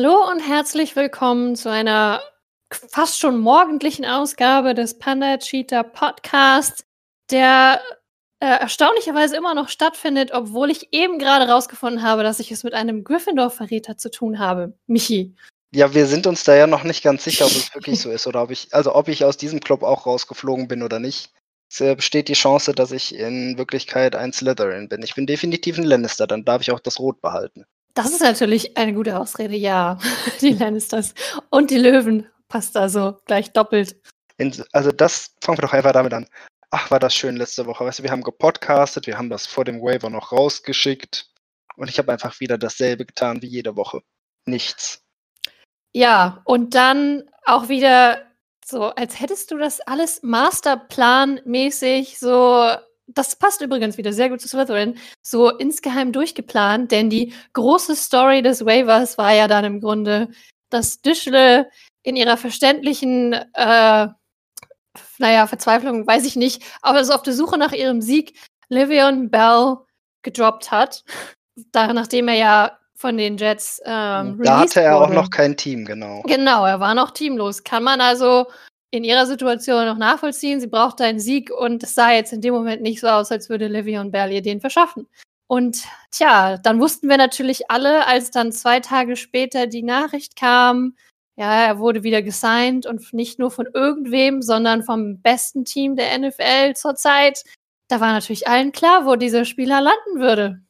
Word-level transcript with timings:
Hallo 0.00 0.30
und 0.30 0.38
herzlich 0.38 0.94
willkommen 0.94 1.56
zu 1.56 1.72
einer 1.72 2.22
fast 2.70 3.18
schon 3.18 3.40
morgendlichen 3.40 4.04
Ausgabe 4.04 4.72
des 4.72 4.96
Panda 4.96 5.38
Cheetah 5.38 5.82
Podcasts, 5.82 6.84
der 7.32 7.80
äh, 8.38 8.46
erstaunlicherweise 8.46 9.36
immer 9.36 9.56
noch 9.56 9.68
stattfindet, 9.68 10.30
obwohl 10.32 10.70
ich 10.70 10.92
eben 10.92 11.18
gerade 11.18 11.50
rausgefunden 11.50 12.04
habe, 12.04 12.22
dass 12.22 12.38
ich 12.38 12.52
es 12.52 12.62
mit 12.62 12.74
einem 12.74 13.02
Gryffindor-Verräter 13.02 13.96
zu 13.96 14.12
tun 14.12 14.38
habe. 14.38 14.78
Michi. 14.86 15.34
Ja, 15.74 15.92
wir 15.92 16.06
sind 16.06 16.28
uns 16.28 16.44
da 16.44 16.54
ja 16.54 16.68
noch 16.68 16.84
nicht 16.84 17.02
ganz 17.02 17.24
sicher, 17.24 17.46
ob 17.46 17.50
es 17.50 17.74
wirklich 17.74 18.00
so 18.00 18.12
ist 18.12 18.28
oder 18.28 18.44
ob 18.44 18.52
ich, 18.52 18.72
also 18.72 18.94
ob 18.94 19.08
ich 19.08 19.24
aus 19.24 19.36
diesem 19.36 19.58
Club 19.58 19.82
auch 19.82 20.06
rausgeflogen 20.06 20.68
bin 20.68 20.84
oder 20.84 21.00
nicht. 21.00 21.32
Es 21.68 21.80
äh, 21.80 21.96
besteht 21.96 22.28
die 22.28 22.34
Chance, 22.34 22.72
dass 22.72 22.92
ich 22.92 23.16
in 23.16 23.58
Wirklichkeit 23.58 24.14
ein 24.14 24.32
Slytherin 24.32 24.88
bin. 24.88 25.02
Ich 25.02 25.16
bin 25.16 25.26
definitiv 25.26 25.76
ein 25.76 25.82
Lannister, 25.82 26.28
dann 26.28 26.44
darf 26.44 26.62
ich 26.62 26.70
auch 26.70 26.78
das 26.78 27.00
Rot 27.00 27.20
behalten. 27.20 27.64
Das 27.98 28.12
ist 28.12 28.22
natürlich 28.22 28.76
eine 28.76 28.94
gute 28.94 29.18
Ausrede, 29.18 29.56
ja. 29.56 29.98
Die 30.40 30.52
Lannisters 30.52 31.14
und 31.50 31.72
die 31.72 31.78
Löwen 31.78 32.30
passt 32.46 32.76
also 32.76 33.18
gleich 33.24 33.52
doppelt. 33.52 34.00
Also 34.70 34.92
das 34.92 35.34
fangen 35.42 35.58
wir 35.58 35.62
doch 35.62 35.72
einfach 35.72 35.90
damit 35.90 36.14
an. 36.14 36.28
Ach, 36.70 36.92
war 36.92 37.00
das 37.00 37.12
schön 37.12 37.34
letzte 37.34 37.66
Woche. 37.66 37.84
Weißt 37.84 37.98
du, 37.98 38.04
wir 38.04 38.12
haben 38.12 38.22
gepodcastet, 38.22 39.08
wir 39.08 39.18
haben 39.18 39.30
das 39.30 39.48
vor 39.48 39.64
dem 39.64 39.82
Waiver 39.82 40.10
noch 40.10 40.30
rausgeschickt 40.30 41.26
und 41.74 41.90
ich 41.90 41.98
habe 41.98 42.12
einfach 42.12 42.38
wieder 42.38 42.56
dasselbe 42.56 43.04
getan 43.04 43.42
wie 43.42 43.48
jede 43.48 43.74
Woche. 43.76 44.02
Nichts. 44.46 45.02
Ja, 45.92 46.40
und 46.44 46.76
dann 46.76 47.24
auch 47.46 47.68
wieder 47.68 48.22
so, 48.64 48.84
als 48.84 49.18
hättest 49.18 49.50
du 49.50 49.58
das 49.58 49.80
alles 49.80 50.22
masterplanmäßig 50.22 52.16
so 52.20 52.76
das 53.08 53.36
passt 53.36 53.60
übrigens 53.60 53.96
wieder 53.96 54.12
sehr 54.12 54.28
gut 54.28 54.40
zu 54.40 54.48
Slytherin, 54.48 54.98
so 55.22 55.50
insgeheim 55.50 56.12
durchgeplant, 56.12 56.92
denn 56.92 57.10
die 57.10 57.32
große 57.54 57.96
Story 57.96 58.42
des 58.42 58.64
Waivers 58.64 59.18
war 59.18 59.32
ja 59.32 59.48
dann 59.48 59.64
im 59.64 59.80
Grunde, 59.80 60.28
dass 60.70 61.00
Dischle 61.00 61.68
in 62.02 62.16
ihrer 62.16 62.36
verständlichen, 62.36 63.32
äh, 63.32 64.08
naja, 65.18 65.46
Verzweiflung, 65.46 66.06
weiß 66.06 66.26
ich 66.26 66.36
nicht, 66.36 66.62
aber 66.82 67.04
so 67.04 67.14
auf 67.14 67.22
der 67.22 67.32
Suche 67.32 67.58
nach 67.58 67.72
ihrem 67.72 68.02
Sieg 68.02 68.38
Livion 68.68 69.30
Bell 69.30 69.78
gedroppt 70.22 70.70
hat, 70.70 71.04
da, 71.72 71.92
nachdem 71.92 72.28
er 72.28 72.34
ja 72.34 72.78
von 72.94 73.16
den 73.16 73.38
Jets 73.38 73.80
ähm, 73.84 74.40
Da 74.42 74.60
hatte 74.60 74.80
er 74.80 74.96
wurde. 74.96 75.04
auch 75.04 75.14
noch 75.14 75.30
kein 75.30 75.56
Team, 75.56 75.84
genau. 75.84 76.22
Genau, 76.26 76.66
er 76.66 76.80
war 76.80 76.94
noch 76.94 77.12
teamlos. 77.12 77.62
Kann 77.62 77.84
man 77.84 78.00
also 78.00 78.46
in 78.90 79.04
ihrer 79.04 79.26
Situation 79.26 79.86
noch 79.86 79.98
nachvollziehen. 79.98 80.60
Sie 80.60 80.66
braucht 80.66 81.00
einen 81.00 81.20
Sieg 81.20 81.50
und 81.50 81.82
es 81.82 81.94
sah 81.94 82.12
jetzt 82.12 82.32
in 82.32 82.40
dem 82.40 82.54
Moment 82.54 82.82
nicht 82.82 83.00
so 83.00 83.08
aus, 83.08 83.30
als 83.30 83.48
würde 83.48 83.68
Livion 83.68 84.10
Bell 84.10 84.32
ihr 84.32 84.42
den 84.42 84.60
verschaffen. 84.60 85.06
Und 85.46 85.84
tja, 86.10 86.58
dann 86.58 86.80
wussten 86.80 87.08
wir 87.08 87.16
natürlich 87.16 87.70
alle, 87.70 88.06
als 88.06 88.30
dann 88.30 88.52
zwei 88.52 88.80
Tage 88.80 89.16
später 89.16 89.66
die 89.66 89.82
Nachricht 89.82 90.36
kam, 90.36 90.94
ja, 91.38 91.66
er 91.66 91.78
wurde 91.78 92.02
wieder 92.02 92.20
gesigned 92.20 92.84
und 92.84 93.12
nicht 93.12 93.38
nur 93.38 93.52
von 93.52 93.68
irgendwem, 93.72 94.42
sondern 94.42 94.82
vom 94.82 95.20
besten 95.22 95.64
Team 95.64 95.94
der 95.94 96.18
NFL 96.18 96.74
zurzeit. 96.74 97.44
Da 97.86 98.00
war 98.00 98.12
natürlich 98.12 98.48
allen 98.48 98.72
klar, 98.72 99.06
wo 99.06 99.14
dieser 99.14 99.44
Spieler 99.44 99.80
landen 99.80 100.20
würde. 100.20 100.60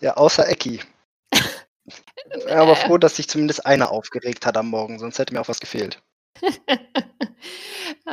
Ja, 0.00 0.14
außer 0.14 0.48
Ecki. 0.48 0.80
Ich 2.26 2.44
bin 2.44 2.56
aber 2.56 2.74
froh, 2.74 2.98
dass 2.98 3.14
sich 3.14 3.28
zumindest 3.28 3.64
einer 3.64 3.92
aufgeregt 3.92 4.44
hat 4.46 4.56
am 4.56 4.68
Morgen, 4.68 4.98
sonst 4.98 5.20
hätte 5.20 5.32
mir 5.32 5.40
auch 5.40 5.48
was 5.48 5.60
gefehlt. 5.60 6.02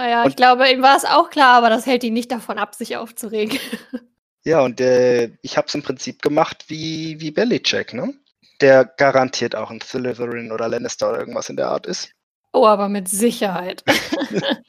naja, 0.01 0.22
ich 0.23 0.25
Und- 0.31 0.38
glaube, 0.38 0.69
ihm 0.69 0.81
war 0.81 0.97
es 0.97 1.06
auch 1.06 1.29
klar, 1.29 1.56
aber 1.57 1.69
das 1.69 1.85
hält 1.85 2.03
ihn 2.03 2.13
nicht 2.13 2.31
davon 2.31 2.57
ab, 2.57 2.75
sich 2.75 2.97
aufzuregen. 2.97 3.57
Ja, 4.44 4.62
und 4.62 4.81
äh, 4.81 5.38
ich 5.44 5.56
habe 5.56 5.67
es 5.67 5.75
im 5.75 5.84
Prinzip 5.84 6.23
gemacht 6.23 6.63
wie, 6.67 7.19
wie 7.22 7.29
Belichick, 7.29 7.94
ne? 7.94 8.16
Der 8.59 8.85
garantiert 8.85 9.56
auch 9.56 9.69
ein 9.69 9.79
Slytherin 9.81 10.51
oder 10.51 10.67
Lannister 10.67 11.09
oder 11.12 11.19
irgendwas 11.19 11.50
in 11.50 11.57
der 11.57 11.67
Art 11.67 11.85
ist. 11.85 12.09
Oh, 12.51 12.66
aber 12.66 12.89
mit 12.89 13.07
Sicherheit. 13.07 13.84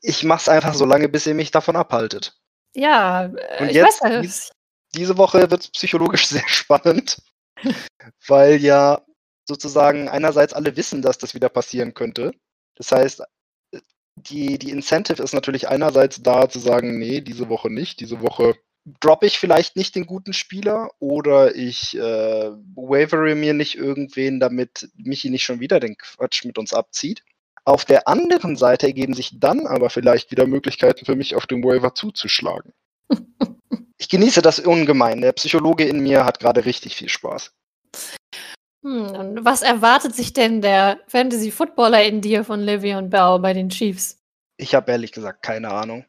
Ich 0.00 0.22
mach's 0.24 0.48
einfach 0.48 0.72
so 0.74 0.84
lange, 0.86 1.08
bis 1.10 1.26
ihr 1.26 1.34
mich 1.34 1.50
davon 1.50 1.76
abhaltet. 1.76 2.34
Ja, 2.74 3.24
äh, 3.26 3.62
Und 3.62 3.68
ich 3.70 3.74
jetzt 3.76 4.02
weiß 4.02 4.10
ja. 4.10 4.20
dies- 4.22 4.52
Diese 4.94 5.18
Woche 5.18 5.50
wird 5.50 5.60
es 5.64 5.70
psychologisch 5.70 6.26
sehr 6.28 6.46
spannend, 6.48 7.20
weil 8.26 8.56
ja 8.56 9.02
sozusagen 9.46 10.08
einerseits 10.08 10.54
alle 10.54 10.76
wissen, 10.76 11.02
dass 11.02 11.18
das 11.18 11.34
wieder 11.34 11.48
passieren 11.50 11.92
könnte. 11.94 12.32
Das 12.76 12.90
heißt, 12.92 13.22
die, 14.16 14.58
die 14.58 14.70
Incentive 14.70 15.22
ist 15.22 15.34
natürlich 15.34 15.68
einerseits 15.68 16.22
da 16.22 16.48
zu 16.48 16.58
sagen, 16.58 16.98
nee, 16.98 17.20
diese 17.20 17.48
Woche 17.48 17.70
nicht, 17.70 18.00
diese 18.00 18.20
Woche 18.20 18.54
droppe 19.00 19.26
ich 19.26 19.38
vielleicht 19.38 19.76
nicht 19.76 19.94
den 19.94 20.06
guten 20.06 20.32
Spieler 20.32 20.90
oder 20.98 21.54
ich 21.54 21.96
äh, 21.96 22.50
wavere 22.74 23.34
mir 23.34 23.54
nicht 23.54 23.76
irgendwen, 23.76 24.40
damit 24.40 24.90
Michi 24.96 25.30
nicht 25.30 25.44
schon 25.44 25.60
wieder 25.60 25.80
den 25.80 25.96
Quatsch 25.96 26.44
mit 26.44 26.58
uns 26.58 26.72
abzieht. 26.74 27.22
Auf 27.64 27.86
der 27.86 28.08
anderen 28.08 28.56
Seite 28.56 28.86
ergeben 28.86 29.14
sich 29.14 29.40
dann 29.40 29.66
aber 29.66 29.88
vielleicht 29.88 30.30
wieder 30.30 30.46
Möglichkeiten 30.46 31.06
für 31.06 31.16
mich, 31.16 31.34
auf 31.34 31.46
dem 31.46 31.64
Waiver 31.64 31.94
zuzuschlagen. 31.94 32.72
Ich 33.96 34.08
genieße 34.10 34.42
das 34.42 34.58
ungemein. 34.58 35.22
Der 35.22 35.32
Psychologe 35.32 35.84
in 35.84 36.00
mir 36.00 36.26
hat 36.26 36.40
gerade 36.40 36.66
richtig 36.66 36.96
viel 36.96 37.08
Spaß. 37.08 37.52
Hm, 38.84 39.06
und 39.16 39.44
was 39.44 39.62
erwartet 39.62 40.14
sich 40.14 40.34
denn 40.34 40.60
der 40.60 41.00
Fantasy-Footballer 41.08 42.04
in 42.04 42.20
dir 42.20 42.44
von 42.44 42.60
Livion 42.60 43.08
Bell 43.08 43.38
bei 43.40 43.54
den 43.54 43.70
Chiefs? 43.70 44.22
Ich 44.58 44.74
habe 44.74 44.92
ehrlich 44.92 45.10
gesagt 45.10 45.42
keine 45.42 45.70
Ahnung. 45.70 46.04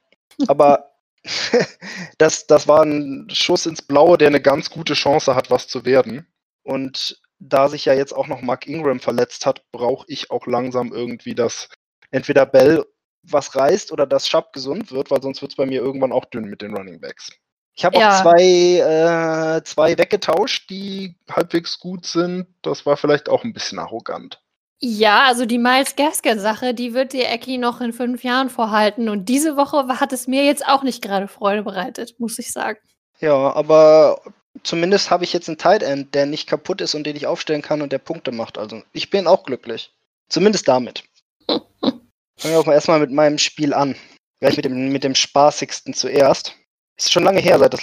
Aber 0.47 0.91
das, 2.17 2.47
das 2.47 2.67
war 2.67 2.83
ein 2.83 3.27
Schuss 3.31 3.65
ins 3.65 3.81
Blaue, 3.81 4.17
der 4.17 4.27
eine 4.27 4.41
ganz 4.41 4.69
gute 4.69 4.93
Chance 4.93 5.35
hat, 5.35 5.49
was 5.49 5.67
zu 5.69 5.85
werden. 5.85 6.27
Und 6.63 7.21
da 7.39 7.69
sich 7.69 7.85
ja 7.85 7.93
jetzt 7.93 8.13
auch 8.13 8.27
noch 8.27 8.41
Mark 8.41 8.67
Ingram 8.67 8.99
verletzt 8.99 9.45
hat, 9.45 9.63
brauche 9.71 10.05
ich 10.09 10.29
auch 10.29 10.45
langsam 10.45 10.91
irgendwie, 10.91 11.33
dass 11.33 11.69
entweder 12.11 12.45
Bell 12.45 12.85
was 13.23 13.55
reißt 13.55 13.91
oder 13.91 14.05
dass 14.05 14.27
Schapp 14.27 14.51
gesund 14.53 14.91
wird, 14.91 15.11
weil 15.11 15.21
sonst 15.21 15.41
wird 15.41 15.53
es 15.53 15.55
bei 15.55 15.65
mir 15.65 15.81
irgendwann 15.81 16.11
auch 16.11 16.25
dünn 16.25 16.45
mit 16.45 16.61
den 16.61 16.75
Running 16.75 16.99
Backs. 16.99 17.31
Ich 17.75 17.83
habe 17.83 17.97
Ja. 17.97 18.17
auch 18.17 18.21
zwei, 18.21 18.41
äh, 19.57 19.63
zwei 19.63 19.97
weggetauscht, 19.97 20.69
die 20.69 21.15
halbwegs 21.29 21.79
gut 21.79 22.05
sind. 22.05 22.47
Das 22.61 22.85
war 22.85 22.95
vielleicht 22.97 23.27
auch 23.29 23.43
ein 23.43 23.53
bisschen 23.53 23.79
arrogant. 23.79 24.41
Ja, 24.79 25.23
also 25.23 25.45
die 25.45 25.57
Miles 25.57 25.95
Gaskin-Sache, 25.95 26.73
die 26.73 26.93
wird 26.93 27.13
dir 27.13 27.29
Ecki 27.29 27.57
noch 27.57 27.81
in 27.81 27.93
fünf 27.93 28.23
Jahren 28.23 28.49
vorhalten. 28.49 29.09
Und 29.09 29.27
diese 29.29 29.57
Woche 29.57 29.87
hat 29.99 30.13
es 30.13 30.27
mir 30.27 30.45
jetzt 30.45 30.65
auch 30.67 30.83
nicht 30.83 31.01
gerade 31.01 31.27
Freude 31.27 31.63
bereitet, 31.63 32.15
muss 32.19 32.39
ich 32.39 32.51
sagen. 32.51 32.79
Ja, 33.19 33.53
aber 33.53 34.21
zumindest 34.63 35.11
habe 35.11 35.23
ich 35.23 35.33
jetzt 35.33 35.47
einen 35.47 35.57
Tight 35.57 35.83
End, 35.83 36.13
der 36.13 36.25
nicht 36.25 36.47
kaputt 36.47 36.81
ist 36.81 36.93
und 36.93 37.05
den 37.05 37.15
ich 37.15 37.27
aufstellen 37.27 37.61
kann 37.61 37.81
und 37.81 37.91
der 37.91 37.99
Punkte 37.99 38.31
macht. 38.31 38.57
Also 38.57 38.83
ich 38.93 39.09
bin 39.09 39.27
auch 39.27 39.43
glücklich. 39.43 39.91
Zumindest 40.29 40.67
damit. 40.67 41.03
Fangen 41.47 42.01
wir 42.41 42.59
auch 42.59 42.65
mal 42.65 42.73
erstmal 42.73 42.99
mit 42.99 43.11
meinem 43.11 43.37
Spiel 43.37 43.73
an. 43.73 43.95
Gleich 44.39 44.55
mit 44.57 44.65
dem, 44.65 44.91
mit 44.91 45.03
dem 45.03 45.15
spaßigsten 45.15 45.93
zuerst. 45.93 46.53
Ist 46.97 47.11
schon 47.11 47.23
lange 47.23 47.41
her, 47.41 47.59
seit 47.59 47.73
das 47.73 47.81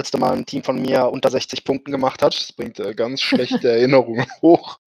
letzte 0.00 0.18
Mal 0.18 0.32
ein 0.32 0.46
Team 0.46 0.62
von 0.62 0.80
mir 0.80 1.06
unter 1.08 1.30
60 1.30 1.64
Punkten 1.64 1.90
gemacht 1.90 2.22
hat. 2.22 2.34
Das 2.34 2.52
bringt 2.52 2.78
äh, 2.80 2.94
ganz 2.94 3.20
schlechte 3.20 3.68
Erinnerungen 3.70 4.26
hoch. 4.42 4.78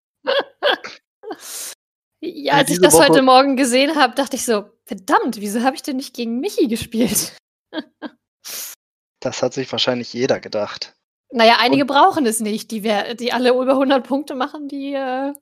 Ja, 2.21 2.53
Und 2.53 2.59
als 2.59 2.69
ich 2.71 2.81
das 2.81 2.93
Woche- 2.93 3.09
heute 3.09 3.21
Morgen 3.21 3.55
gesehen 3.55 3.95
habe, 3.95 4.15
dachte 4.15 4.35
ich 4.35 4.45
so, 4.45 4.65
verdammt, 4.85 5.37
wieso 5.39 5.61
habe 5.63 5.75
ich 5.75 5.83
denn 5.83 5.95
nicht 5.97 6.13
gegen 6.15 6.39
Michi 6.39 6.67
gespielt? 6.67 7.35
Das 9.21 9.41
hat 9.43 9.53
sich 9.53 9.71
wahrscheinlich 9.71 10.13
jeder 10.13 10.39
gedacht. 10.39 10.93
Naja, 11.31 11.57
einige 11.59 11.85
brauchen 11.85 12.25
es 12.25 12.39
nicht, 12.39 12.71
die, 12.71 12.81
die 12.81 13.31
alle 13.31 13.51
über 13.51 13.71
100 13.73 14.05
Punkte 14.05 14.33
machen, 14.35 14.67
die, 14.67 14.93
äh, 14.93 15.33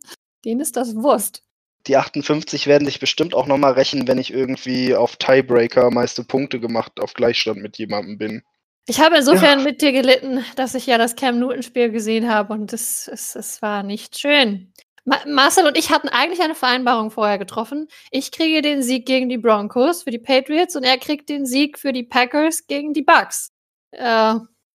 denen 0.44 0.60
ist 0.60 0.75
das 0.75 0.96
Wurst. 0.96 1.44
Die 1.88 1.95
58 1.95 2.68
werden 2.68 2.86
sich 2.86 3.00
bestimmt 3.00 3.34
auch 3.34 3.48
nochmal 3.48 3.74
rächen, 3.74 4.07
wenn 4.07 4.18
ich 4.18 4.34
irgendwie 4.34 4.94
auf 4.94 5.16
Tiebreaker 5.16 5.89
meiste 5.89 6.24
Punkte 6.24 6.60
gemacht 6.60 7.00
auf 7.00 7.13
Gleichstand 7.13 7.62
mit 7.62 7.78
jemandem 7.78 8.18
bin. 8.18 8.44
Ich 8.89 9.00
habe 9.01 9.18
insofern 9.18 9.63
mit 9.63 9.81
dir 9.81 9.92
gelitten, 9.92 10.44
dass 10.56 10.74
ich 10.74 10.86
ja 10.86 10.98
das 10.98 11.16
Cam 11.16 11.39
Newton-Spiel 11.39 11.92
gesehen 11.92 12.30
habe 12.30 12.54
und 12.54 12.72
es, 12.72 13.07
es, 13.07 13.36
es 13.36 13.62
war 13.62 13.84
nicht 13.84 14.18
schön. 14.18 14.74
Ma 15.04 15.18
Marcel 15.25 15.66
und 15.66 15.78
ich 15.78 15.89
hatten 15.89 16.10
eigentlich 16.10 16.42
eine 16.42 16.56
Vereinbarung 16.56 17.12
vorher 17.12 17.38
getroffen. 17.38 17.88
Ich 18.12 18.31
kriege 18.31 18.62
den 18.62 18.81
Sieg 18.81 19.06
gegen 19.06 19.30
die 19.30 19.38
Broncos 19.38 20.04
für 20.04 20.12
die 20.12 20.19
Patriots 20.19 20.75
und 20.75 20.84
er 20.84 20.98
kriegt 20.98 21.30
den 21.30 21.45
Sieg 21.45 21.80
für 21.80 21.94
die 21.94 22.04
Packers 22.04 22.68
gegen 22.68 22.94
die 22.94 23.01
Bucks. 23.01 23.51
Äh, 23.92 24.36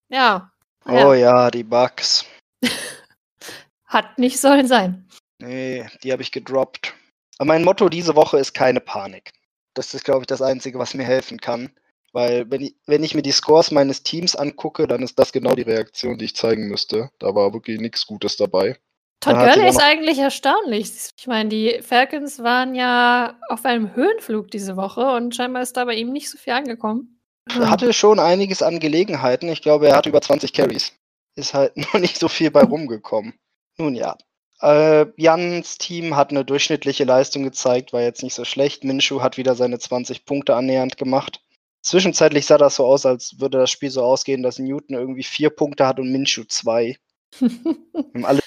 ja. 0.09 0.51
Oh 0.85 1.13
ja, 1.13 1.51
die 1.51 1.63
Bugs. 1.63 2.25
Hat 3.85 4.17
nicht 4.17 4.39
sollen 4.39 4.67
sein. 4.67 5.07
Nee, 5.39 5.85
die 6.03 6.11
habe 6.11 6.21
ich 6.21 6.31
gedroppt. 6.31 6.93
Aber 7.41 7.47
mein 7.47 7.63
Motto 7.63 7.89
diese 7.89 8.15
Woche 8.15 8.37
ist 8.37 8.53
keine 8.53 8.79
Panik. 8.79 9.31
Das 9.73 9.95
ist, 9.95 10.05
glaube 10.05 10.19
ich, 10.21 10.27
das 10.27 10.43
Einzige, 10.43 10.77
was 10.77 10.93
mir 10.93 11.05
helfen 11.05 11.41
kann. 11.41 11.71
Weil, 12.13 12.51
wenn 12.51 12.61
ich, 12.61 12.75
wenn 12.85 13.03
ich 13.03 13.15
mir 13.15 13.23
die 13.23 13.31
Scores 13.31 13.71
meines 13.71 14.03
Teams 14.03 14.35
angucke, 14.35 14.85
dann 14.85 15.01
ist 15.01 15.17
das 15.17 15.31
genau 15.31 15.55
die 15.55 15.63
Reaktion, 15.63 16.19
die 16.19 16.25
ich 16.25 16.35
zeigen 16.35 16.67
müsste. 16.67 17.09
Da 17.17 17.33
war 17.33 17.51
wirklich 17.51 17.81
nichts 17.81 18.05
Gutes 18.05 18.37
dabei. 18.37 18.77
Todd 19.21 19.37
Gurley 19.37 19.67
ist 19.67 19.81
eigentlich 19.81 20.19
erstaunlich. 20.19 21.09
Ich 21.17 21.25
meine, 21.25 21.49
die 21.49 21.79
Falcons 21.81 22.43
waren 22.43 22.75
ja 22.75 23.39
auf 23.49 23.65
einem 23.65 23.95
Höhenflug 23.95 24.51
diese 24.51 24.77
Woche 24.77 25.01
und 25.01 25.35
scheinbar 25.35 25.63
ist 25.63 25.75
da 25.75 25.85
bei 25.85 25.95
ihm 25.95 26.11
nicht 26.11 26.29
so 26.29 26.37
viel 26.37 26.53
angekommen. 26.53 27.23
Er 27.49 27.71
hatte 27.71 27.91
schon 27.91 28.19
einiges 28.19 28.61
an 28.61 28.79
Gelegenheiten. 28.79 29.49
Ich 29.49 29.63
glaube, 29.63 29.87
er 29.87 29.95
hat 29.95 30.05
über 30.05 30.21
20 30.21 30.53
Carries. 30.53 30.93
Ist 31.35 31.55
halt 31.55 31.75
noch 31.91 31.99
nicht 31.99 32.19
so 32.19 32.27
viel 32.27 32.51
bei 32.51 32.61
rumgekommen. 32.61 33.33
Nun 33.79 33.95
ja. 33.95 34.15
Äh, 34.61 35.07
Jans 35.17 35.77
Team 35.77 36.15
hat 36.15 36.31
eine 36.31 36.45
durchschnittliche 36.45 37.03
Leistung 37.03 37.43
gezeigt, 37.43 37.93
war 37.93 38.01
jetzt 38.01 38.23
nicht 38.23 38.35
so 38.35 38.45
schlecht. 38.45 38.83
Minshu 38.83 39.21
hat 39.21 39.37
wieder 39.37 39.55
seine 39.55 39.79
20 39.79 40.25
Punkte 40.25 40.55
annähernd 40.55 40.97
gemacht. 40.97 41.41
Zwischenzeitlich 41.81 42.45
sah 42.45 42.59
das 42.59 42.75
so 42.75 42.85
aus, 42.85 43.05
als 43.07 43.39
würde 43.39 43.57
das 43.57 43.71
Spiel 43.71 43.89
so 43.89 44.03
ausgehen, 44.03 44.43
dass 44.43 44.59
Newton 44.59 44.95
irgendwie 44.95 45.23
vier 45.23 45.49
Punkte 45.49 45.87
hat 45.87 45.99
und 45.99 46.11
Minshu 46.11 46.43
zwei. 46.43 46.97
haben 47.41 48.25
alle 48.25 48.41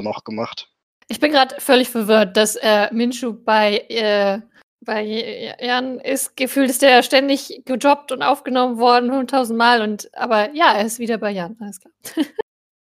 noch 0.00 0.24
gemacht. 0.24 0.70
Ich 1.08 1.20
bin 1.20 1.32
gerade 1.32 1.60
völlig 1.60 1.88
verwirrt, 1.88 2.36
dass 2.36 2.56
äh, 2.56 2.88
Minshu 2.92 3.32
bei, 3.32 3.78
äh, 3.88 4.40
bei 4.80 5.54
Jan 5.60 5.98
ist. 5.98 6.36
Gefühlt 6.36 6.70
ist 6.70 6.82
der 6.82 7.02
ständig 7.02 7.62
gejobbt 7.64 8.12
und 8.12 8.22
aufgenommen 8.22 8.78
worden, 8.78 9.10
hunderttausend 9.10 9.60
Und, 9.82 10.08
aber 10.14 10.54
ja, 10.54 10.74
er 10.74 10.86
ist 10.86 10.98
wieder 10.98 11.18
bei 11.18 11.32
Jan, 11.32 11.56
alles 11.60 11.80
klar. 11.80 11.92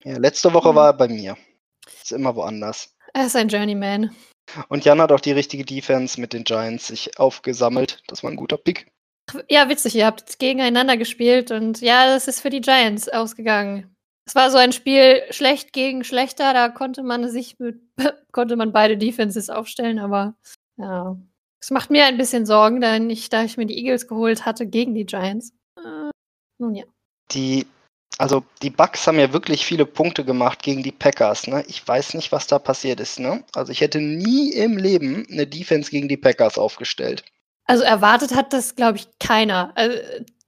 ja, 0.05 0.19
letzte 0.19 0.53
Woche 0.53 0.75
war 0.75 0.89
er 0.89 0.95
bei 0.95 1.09
mir. 1.09 1.37
Ist 2.05 2.13
immer 2.13 2.37
woanders. 2.37 2.95
Er 3.15 3.25
ist 3.27 3.35
ein 3.35 3.49
Journeyman. 3.49 4.15
Und 4.69 4.85
Jan 4.85 5.01
hat 5.01 5.11
auch 5.11 5.21
die 5.21 5.33
richtige 5.33 5.65
Defense 5.65 6.21
mit 6.21 6.35
den 6.35 6.45
Giants 6.45 6.89
sich 6.89 7.19
aufgesammelt. 7.19 8.03
Das 8.09 8.23
war 8.23 8.31
ein 8.31 8.37
guter 8.37 8.59
Pick. 8.59 8.93
Ja, 9.49 9.71
witzig, 9.71 9.95
ihr 9.95 10.05
habt 10.05 10.39
gegeneinander 10.39 10.99
gespielt 10.99 11.51
und 11.51 11.81
ja, 11.81 12.05
das 12.05 12.29
ist 12.29 12.41
für 12.41 12.51
die 12.51 12.61
Giants 12.61 13.09
ausgegangen. 13.09 13.97
Es 14.27 14.35
war 14.35 14.51
so 14.51 14.59
ein 14.59 14.73
Spiel 14.73 15.23
schlecht 15.31 15.73
gegen 15.73 16.05
schlechter, 16.05 16.53
da 16.53 16.69
konnte 16.69 17.03
man 17.03 17.31
sich 17.31 17.59
mit, 17.59 17.81
konnte 18.33 18.57
man 18.57 18.73
beide 18.73 18.99
Defenses 18.99 19.49
aufstellen, 19.49 19.99
aber 19.99 20.35
ja. 20.77 21.17
Es 21.63 21.71
macht 21.71 21.89
mir 21.89 22.05
ein 22.05 22.19
bisschen 22.19 22.45
Sorgen, 22.45 22.83
denn 22.83 23.09
ich, 23.09 23.31
da 23.31 23.45
ich 23.45 23.57
mir 23.57 23.65
die 23.65 23.79
Eagles 23.79 24.09
geholt 24.09 24.45
hatte 24.45 24.67
gegen 24.67 24.95
die 24.95 25.07
Giants. 25.07 25.55
Äh, 25.79 26.11
nun 26.59 26.75
ja. 26.75 26.85
Die 27.33 27.67
also 28.19 28.45
die 28.63 28.71
Bucks 28.71 29.07
haben 29.07 29.19
ja 29.19 29.33
wirklich 29.33 29.67
viele 29.67 29.87
Punkte 29.87 30.25
gemacht 30.25 30.63
gegen 30.63 30.83
die 30.83 30.93
Packers. 30.93 31.47
Ne? 31.47 31.65
Ich 31.67 31.87
weiß 31.87 32.15
nicht, 32.15 32.33
was 32.33 32.47
da 32.47 32.59
passiert 32.59 33.01
ist. 33.01 33.19
Ne? 33.19 33.45
Also 33.55 33.73
ich 33.73 33.81
hätte 33.81 34.01
nie 34.01 34.53
im 34.53 34.77
Leben 34.77 35.27
eine 35.31 35.47
Defense 35.47 35.91
gegen 35.91 36.09
die 36.09 36.17
Packers 36.17 36.59
aufgestellt. 36.59 37.25
Also 37.67 37.83
erwartet 37.83 38.35
hat 38.35 38.53
das, 38.53 38.77
glaube 38.77 38.99
ich, 38.99 39.09
keiner. 39.19 39.73
Also, 39.75 39.97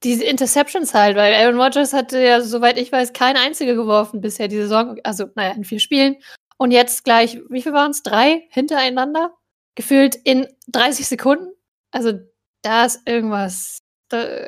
diese 0.03 0.23
Interceptions 0.23 0.93
halt, 0.93 1.17
weil 1.17 1.33
Aaron 1.33 1.59
Rodgers 1.59 1.93
hatte 1.93 2.21
ja, 2.21 2.41
soweit 2.41 2.77
ich 2.77 2.91
weiß, 2.91 3.13
keine 3.13 3.39
einzige 3.39 3.75
geworfen 3.75 4.21
bisher 4.21 4.47
die 4.47 4.57
Saison. 4.57 4.97
Also, 5.03 5.25
naja, 5.35 5.53
in 5.53 5.63
vier 5.63 5.79
Spielen. 5.79 6.17
Und 6.57 6.71
jetzt 6.71 7.03
gleich, 7.03 7.39
wie 7.49 7.61
viel 7.61 7.73
waren 7.73 7.91
es? 7.91 8.03
Drei 8.03 8.47
hintereinander? 8.49 9.33
Gefühlt 9.75 10.15
in 10.15 10.47
30 10.67 11.07
Sekunden. 11.07 11.51
Also, 11.91 12.13
da 12.61 12.85
ist 12.85 13.01
irgendwas 13.07 13.79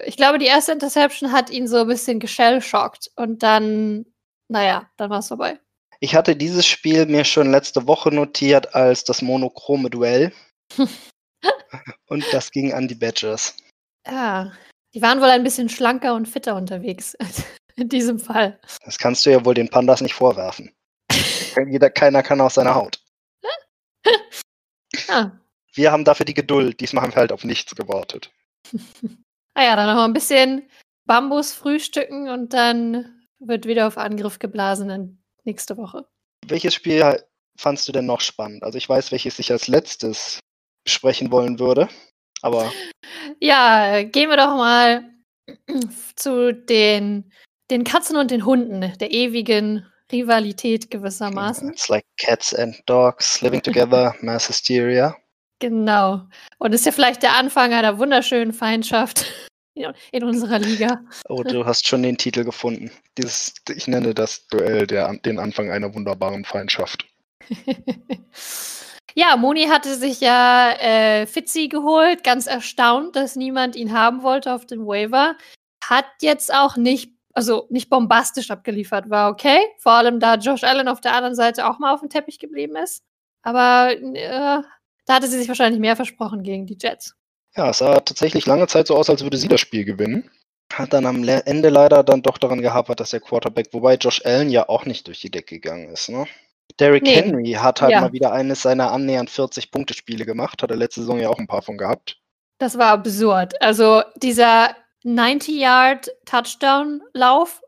ich 0.06 0.18
glaube, 0.18 0.40
die 0.40 0.46
erste 0.46 0.72
Interception 0.72 1.32
hat 1.32 1.50
ihn 1.50 1.68
so 1.68 1.82
ein 1.82 1.88
bisschen 1.88 2.20
geschellschockt 2.20 3.12
und 3.16 3.44
dann, 3.44 4.06
naja, 4.48 4.90
dann 4.98 5.10
war 5.10 5.20
es 5.20 5.28
vorbei. 5.28 5.60
Ich 6.00 6.16
hatte 6.16 6.36
dieses 6.36 6.66
Spiel 6.66 7.06
mir 7.06 7.26
schon 7.26 7.52
letzte 7.52 7.86
Woche 7.86 8.10
notiert 8.10 8.74
als 8.74 9.04
das 9.04 9.22
monochrome 9.22 9.90
Duell. 9.90 10.32
und 12.08 12.26
das 12.32 12.52
ging 12.52 12.74
an 12.74 12.88
die 12.88 12.96
Badgers. 12.96 13.56
Ja, 14.08 14.52
die 14.94 15.02
waren 15.02 15.20
wohl 15.20 15.30
ein 15.30 15.44
bisschen 15.44 15.68
schlanker 15.68 16.14
und 16.16 16.28
fitter 16.28 16.56
unterwegs 16.56 17.18
in 17.76 17.90
diesem 17.90 18.20
Fall. 18.20 18.60
Das 18.86 18.98
kannst 18.98 19.26
du 19.26 19.32
ja 19.32 19.44
wohl 19.44 19.54
den 19.54 19.70
Pandas 19.70 20.02
nicht 20.02 20.14
vorwerfen. 20.14 20.74
Jeder, 21.70 21.90
keiner 21.90 22.24
kann 22.24 22.40
aus 22.40 22.54
seiner 22.54 22.76
Haut. 22.76 23.04
ah. 25.10 25.32
Wir 25.74 25.92
haben 25.92 26.06
dafür 26.06 26.26
die 26.26 26.34
Geduld. 26.34 26.80
Diesmal 26.80 27.04
haben 27.04 27.12
wir 27.12 27.18
halt 27.18 27.32
auf 27.34 27.44
nichts 27.44 27.76
gewartet. 27.76 28.32
Ah 29.60 29.64
ja, 29.66 29.76
dann 29.76 29.88
noch 29.88 29.96
mal 29.96 30.06
ein 30.06 30.14
bisschen 30.14 30.70
Bambus 31.06 31.52
frühstücken 31.52 32.30
und 32.30 32.54
dann 32.54 33.28
wird 33.40 33.66
wieder 33.66 33.88
auf 33.88 33.98
Angriff 33.98 34.40
geblasen 34.40 34.88
dann 34.88 35.22
nächste 35.44 35.76
Woche. 35.76 36.08
Welches 36.48 36.74
Spiel 36.74 37.22
fandst 37.58 37.86
du 37.86 37.92
denn 37.92 38.06
noch 38.06 38.22
spannend? 38.22 38.64
Also 38.64 38.78
ich 38.78 38.88
weiß, 38.88 39.12
welches 39.12 39.38
ich 39.38 39.52
als 39.52 39.68
letztes 39.68 40.40
besprechen 40.86 41.30
wollen 41.30 41.60
würde, 41.60 41.90
aber. 42.42 42.72
Ja, 43.42 44.02
gehen 44.04 44.30
wir 44.30 44.38
doch 44.38 44.56
mal 44.56 45.10
zu 46.16 46.54
den, 46.54 47.30
den 47.70 47.84
Katzen 47.84 48.16
und 48.16 48.32
den 48.32 48.46
Hunden, 48.46 48.98
der 48.98 49.12
ewigen 49.12 49.86
Rivalität 50.10 50.90
gewissermaßen. 50.90 51.72
It's 51.72 51.90
like 51.90 52.06
cats 52.18 52.56
and 52.56 52.82
dogs 52.86 53.42
living 53.42 53.62
together, 53.62 54.16
mass 54.22 54.48
hysteria. 54.48 55.18
Genau. 55.60 56.22
Und 56.60 56.74
ist 56.74 56.86
ja 56.86 56.94
vielleicht 56.94 57.24
der 57.24 57.34
Anfang 57.34 57.74
einer 57.74 58.00
wunderschönen 58.00 58.54
Feindschaft 58.54 59.26
in 60.12 60.24
unserer 60.24 60.60
Liga. 60.60 61.02
Oh, 61.28 61.44
du 61.44 61.66
hast 61.66 61.88
schon 61.88 62.04
den 62.04 62.18
Titel 62.18 62.44
gefunden. 62.44 62.92
Dieses, 63.18 63.54
ich 63.70 63.88
nenne 63.88 64.14
das 64.14 64.48
Duell 64.48 64.88
der, 64.88 65.14
den 65.18 65.40
Anfang 65.40 65.72
einer 65.72 65.94
wunderbaren 65.94 66.46
Feindschaft. 66.46 67.06
ja, 69.16 69.38
Moni 69.38 69.66
hatte 69.68 69.96
sich 69.96 70.22
ja 70.22 70.72
äh, 70.72 71.26
Fitzi 71.26 71.68
geholt, 71.68 72.24
ganz 72.24 72.48
erstaunt, 72.48 73.16
dass 73.16 73.36
niemand 73.36 73.76
ihn 73.76 73.94
haben 73.94 74.24
wollte 74.24 74.54
auf 74.54 74.66
dem 74.66 74.86
Waiver. 74.86 75.36
Hat 75.84 76.06
jetzt 76.22 76.54
auch 76.54 76.78
nicht, 76.78 77.14
also 77.34 77.68
nicht 77.70 77.90
bombastisch 77.90 78.52
abgeliefert, 78.52 79.10
war 79.10 79.32
okay. 79.32 79.60
Vor 79.80 79.94
allem 79.94 80.20
da 80.20 80.36
Josh 80.36 80.64
Allen 80.64 80.88
auf 80.88 81.02
der 81.02 81.14
anderen 81.14 81.36
Seite 81.36 81.68
auch 81.68 81.80
mal 81.80 81.94
auf 81.94 82.02
dem 82.02 82.10
Teppich 82.10 82.40
geblieben 82.40 82.76
ist. 82.76 83.04
Aber 83.42 83.92
äh, 83.92 84.62
da 85.06 85.14
hatte 85.16 85.28
sie 85.28 85.40
sich 85.40 85.48
wahrscheinlich 85.48 85.80
mehr 85.80 85.96
versprochen 85.96 86.44
gegen 86.44 86.66
die 86.66 86.78
Jets. 86.80 87.16
Ja, 87.56 87.70
es 87.70 87.80
sah 87.80 88.00
tatsächlich 88.00 88.46
lange 88.46 88.68
Zeit 88.68 88.88
so 88.88 88.96
aus, 88.96 89.10
als 89.10 89.24
würde 89.24 89.38
sie 89.38 89.48
das 89.48 89.60
Spiel 89.60 89.86
gewinnen. 89.86 90.30
Hat 90.72 90.94
dann 90.94 91.06
am 91.06 91.28
Ende 91.28 91.70
leider 91.70 92.04
dann 92.04 92.22
doch 92.22 92.38
daran 92.38 92.62
gehapert, 92.62 93.00
dass 93.00 93.10
der 93.10 93.22
Quarterback, 93.22 93.70
wobei 93.72 93.96
Josh 93.96 94.24
Allen 94.24 94.50
ja 94.50 94.70
auch 94.70 94.86
nicht 94.86 95.08
durch 95.08 95.20
die 95.20 95.32
Decke 95.32 95.56
gegangen 95.56 95.90
ist. 95.90 96.10
Ne? 96.10 96.28
Derrick 96.80 97.04
nee. 97.04 97.16
Henry 97.16 97.54
hat 97.54 97.82
halt 97.82 97.92
ja. 97.92 98.02
mal 98.02 98.14
wieder 98.14 98.32
eines 98.32 98.62
seiner 98.62 98.92
annähernd 98.92 99.32
40-Punkte-Spiele 99.32 100.26
gemacht. 100.26 100.62
Hat 100.62 100.70
er 100.70 100.78
letzte 100.78 101.02
Saison 101.02 101.20
ja 101.20 101.30
auch 101.30 101.40
ein 101.40 101.48
paar 101.48 101.64
von 101.64 101.78
gehabt. 101.78 102.22
Das 102.60 102.78
war 102.78 102.92
absurd. 102.92 103.60
Also 103.62 104.04
dieser 104.18 104.76
90-Yard-Touchdown-Lauf. 105.04 107.62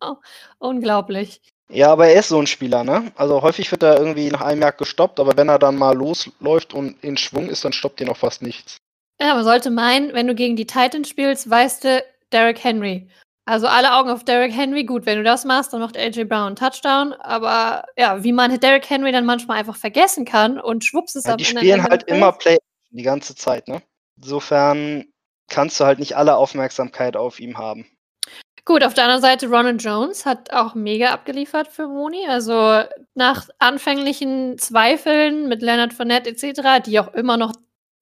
Unglaublich. 0.58 1.40
Ja, 1.68 1.90
aber 1.90 2.06
er 2.08 2.20
ist 2.20 2.28
so 2.28 2.38
ein 2.38 2.46
Spieler, 2.46 2.84
ne? 2.84 3.12
Also 3.16 3.42
häufig 3.42 3.70
wird 3.70 3.82
er 3.82 3.98
irgendwie 3.98 4.30
nach 4.30 4.40
einem 4.40 4.62
Jahr 4.62 4.72
gestoppt, 4.72 5.18
aber 5.18 5.36
wenn 5.36 5.48
er 5.48 5.58
dann 5.58 5.76
mal 5.76 5.96
losläuft 5.96 6.74
und 6.74 7.02
in 7.02 7.16
Schwung 7.16 7.48
ist, 7.48 7.64
dann 7.64 7.72
stoppt 7.72 8.00
ihn 8.00 8.08
auch 8.08 8.16
fast 8.16 8.42
nichts. 8.42 8.76
Ja, 9.20 9.34
man 9.34 9.44
sollte 9.44 9.70
meinen, 9.70 10.12
wenn 10.12 10.26
du 10.26 10.34
gegen 10.34 10.56
die 10.56 10.66
Titans 10.66 11.08
spielst, 11.08 11.48
weißt 11.48 11.84
du 11.84 12.04
Derrick 12.32 12.62
Henry. 12.62 13.08
Also 13.48 13.68
alle 13.68 13.94
Augen 13.94 14.10
auf 14.10 14.24
Derrick 14.24 14.52
Henry. 14.52 14.84
Gut, 14.84 15.06
wenn 15.06 15.18
du 15.18 15.24
das 15.24 15.44
machst, 15.44 15.72
dann 15.72 15.80
macht 15.80 15.96
AJ 15.96 16.24
Brown 16.24 16.48
einen 16.48 16.56
Touchdown. 16.56 17.12
Aber 17.14 17.84
ja, 17.96 18.22
wie 18.22 18.32
man 18.32 18.58
Derrick 18.58 18.90
Henry 18.90 19.12
dann 19.12 19.24
manchmal 19.24 19.58
einfach 19.58 19.76
vergessen 19.76 20.24
kann 20.24 20.60
und 20.60 20.84
schwupps 20.84 21.14
ist 21.14 21.26
ja, 21.26 21.36
Die 21.36 21.44
spielen 21.44 21.84
halt 21.84 22.02
immer 22.04 22.32
Play 22.32 22.58
die 22.90 23.02
ganze 23.02 23.36
Zeit, 23.36 23.68
ne? 23.68 23.82
Insofern 24.16 25.04
kannst 25.48 25.78
du 25.78 25.84
halt 25.84 26.00
nicht 26.00 26.16
alle 26.16 26.36
Aufmerksamkeit 26.36 27.16
auf 27.16 27.38
ihm 27.38 27.56
haben. 27.56 27.86
Gut, 28.66 28.82
auf 28.82 28.94
der 28.94 29.04
anderen 29.04 29.22
Seite, 29.22 29.48
Ronald 29.48 29.80
Jones 29.80 30.26
hat 30.26 30.52
auch 30.52 30.74
mega 30.74 31.12
abgeliefert 31.12 31.68
für 31.68 31.86
Moni. 31.86 32.26
Also 32.28 32.82
nach 33.14 33.48
anfänglichen 33.60 34.58
Zweifeln 34.58 35.48
mit 35.48 35.62
Leonard 35.62 35.94
Fournette 35.94 36.30
etc., 36.30 36.84
die 36.84 36.98
auch 36.98 37.14
immer 37.14 37.36
noch 37.36 37.52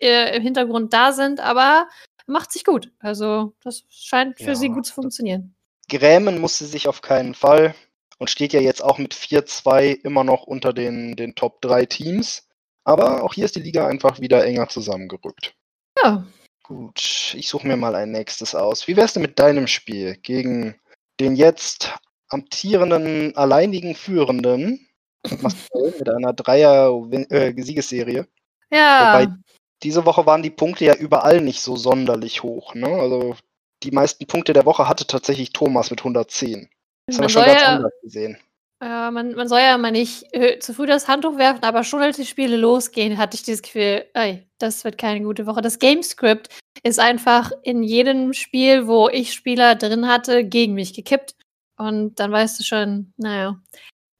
äh, 0.00 0.34
im 0.34 0.42
Hintergrund 0.42 0.94
da 0.94 1.12
sind, 1.12 1.38
aber 1.38 1.86
macht 2.26 2.50
sich 2.50 2.64
gut. 2.64 2.90
Also 2.98 3.52
das 3.62 3.84
scheint 3.90 4.38
für 4.38 4.44
ja, 4.48 4.54
sie 4.54 4.70
gut 4.70 4.86
zu 4.86 4.94
funktionieren. 4.94 5.54
Grämen 5.90 6.40
musste 6.40 6.64
sich 6.64 6.88
auf 6.88 7.02
keinen 7.02 7.34
Fall 7.34 7.74
und 8.16 8.30
steht 8.30 8.54
ja 8.54 8.60
jetzt 8.60 8.82
auch 8.82 8.96
mit 8.96 9.14
4-2 9.14 10.00
immer 10.02 10.24
noch 10.24 10.44
unter 10.44 10.72
den, 10.72 11.14
den 11.14 11.34
Top 11.34 11.60
3 11.60 11.84
Teams. 11.84 12.48
Aber 12.84 13.22
auch 13.22 13.34
hier 13.34 13.44
ist 13.44 13.56
die 13.56 13.60
Liga 13.60 13.86
einfach 13.86 14.18
wieder 14.18 14.42
enger 14.42 14.70
zusammengerückt. 14.70 15.54
Ja, 16.02 16.24
Gut, 16.64 17.34
ich 17.36 17.48
suche 17.48 17.68
mir 17.68 17.76
mal 17.76 17.94
ein 17.94 18.10
nächstes 18.10 18.54
aus. 18.54 18.88
Wie 18.88 18.96
wär's 18.96 19.12
denn 19.12 19.22
mit 19.22 19.38
deinem 19.38 19.66
Spiel 19.66 20.16
gegen 20.16 20.74
den 21.20 21.36
jetzt 21.36 21.92
amtierenden, 22.28 23.36
alleinigen 23.36 23.94
Führenden 23.94 24.88
mit 25.30 26.08
einer 26.08 26.32
Dreier-Siegesserie? 26.32 28.26
Äh, 28.70 28.76
ja. 28.76 29.20
Wobei 29.20 29.34
diese 29.82 30.06
Woche 30.06 30.24
waren 30.24 30.42
die 30.42 30.50
Punkte 30.50 30.86
ja 30.86 30.94
überall 30.94 31.42
nicht 31.42 31.60
so 31.60 31.76
sonderlich 31.76 32.42
hoch. 32.42 32.74
Ne? 32.74 32.88
Also 32.88 33.36
die 33.82 33.90
meisten 33.90 34.26
Punkte 34.26 34.54
der 34.54 34.64
Woche 34.64 34.88
hatte 34.88 35.06
tatsächlich 35.06 35.52
Thomas 35.52 35.90
mit 35.90 36.00
110. 36.00 36.70
Das 37.06 37.18
haben 37.18 37.24
wir 37.24 37.28
schon 37.28 37.44
ganz 37.44 37.60
ja, 37.60 37.68
anders 37.76 37.92
gesehen. 38.02 38.38
Ja, 38.84 39.10
man, 39.10 39.32
man 39.32 39.48
soll 39.48 39.60
ja 39.60 39.78
mal 39.78 39.92
nicht 39.92 40.26
äh, 40.32 40.58
zu 40.58 40.74
früh 40.74 40.84
das 40.84 41.08
Handtuch 41.08 41.38
werfen, 41.38 41.64
aber 41.64 41.84
schon 41.84 42.02
als 42.02 42.18
die 42.18 42.26
Spiele 42.26 42.58
losgehen, 42.58 43.16
hatte 43.16 43.34
ich 43.34 43.42
dieses 43.42 43.62
Gefühl, 43.62 44.04
ey, 44.12 44.46
das 44.58 44.84
wird 44.84 44.98
keine 44.98 45.24
gute 45.24 45.46
Woche. 45.46 45.62
Das 45.62 45.78
Gamescript 45.78 46.50
ist 46.82 47.00
einfach 47.00 47.50
in 47.62 47.82
jedem 47.82 48.34
Spiel, 48.34 48.86
wo 48.86 49.08
ich 49.08 49.32
Spieler 49.32 49.74
drin 49.74 50.06
hatte, 50.06 50.44
gegen 50.44 50.74
mich 50.74 50.92
gekippt. 50.92 51.34
Und 51.78 52.20
dann 52.20 52.30
weißt 52.30 52.60
du 52.60 52.62
schon, 52.62 53.14
naja. 53.16 53.58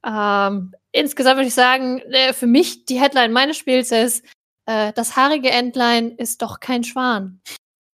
Ähm, 0.03 0.73
insgesamt 0.91 1.37
würde 1.37 1.49
ich 1.49 1.53
sagen, 1.53 1.99
äh, 1.99 2.33
für 2.33 2.47
mich 2.47 2.85
die 2.85 2.99
Headline 2.99 3.33
meines 3.33 3.57
Spiels 3.57 3.91
ist, 3.91 4.25
äh, 4.65 4.93
das 4.93 5.15
haarige 5.15 5.51
Entlein 5.51 6.15
ist 6.17 6.41
doch 6.41 6.59
kein 6.59 6.83
Schwan. 6.83 7.39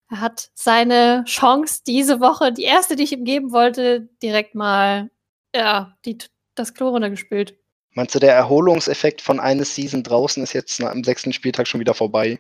Er 0.10 0.22
hat 0.22 0.51
seine 0.54 1.25
Chance 1.25 1.82
diese 1.86 2.22
Woche, 2.22 2.54
die 2.54 2.63
erste, 2.63 2.96
die 2.96 3.04
ich 3.04 3.12
ihm 3.12 3.25
geben 3.25 3.51
wollte, 3.51 4.08
direkt 4.24 4.56
mal, 4.56 5.12
ja, 5.54 5.98
die 6.06 6.18
das 6.55 6.74
Klo 6.74 6.89
runtergespült. 6.89 7.55
Meinst 7.93 8.15
du, 8.15 8.20
der 8.20 8.34
Erholungseffekt 8.34 9.22
von 9.22 9.39
einer 9.39 9.65
Season 9.65 10.03
draußen 10.03 10.41
ist 10.43 10.53
jetzt 10.53 10.81
am 10.81 11.03
sechsten 11.03 11.34
Spieltag 11.34 11.67
schon 11.67 11.79
wieder 11.79 11.93
vorbei? 11.93 12.39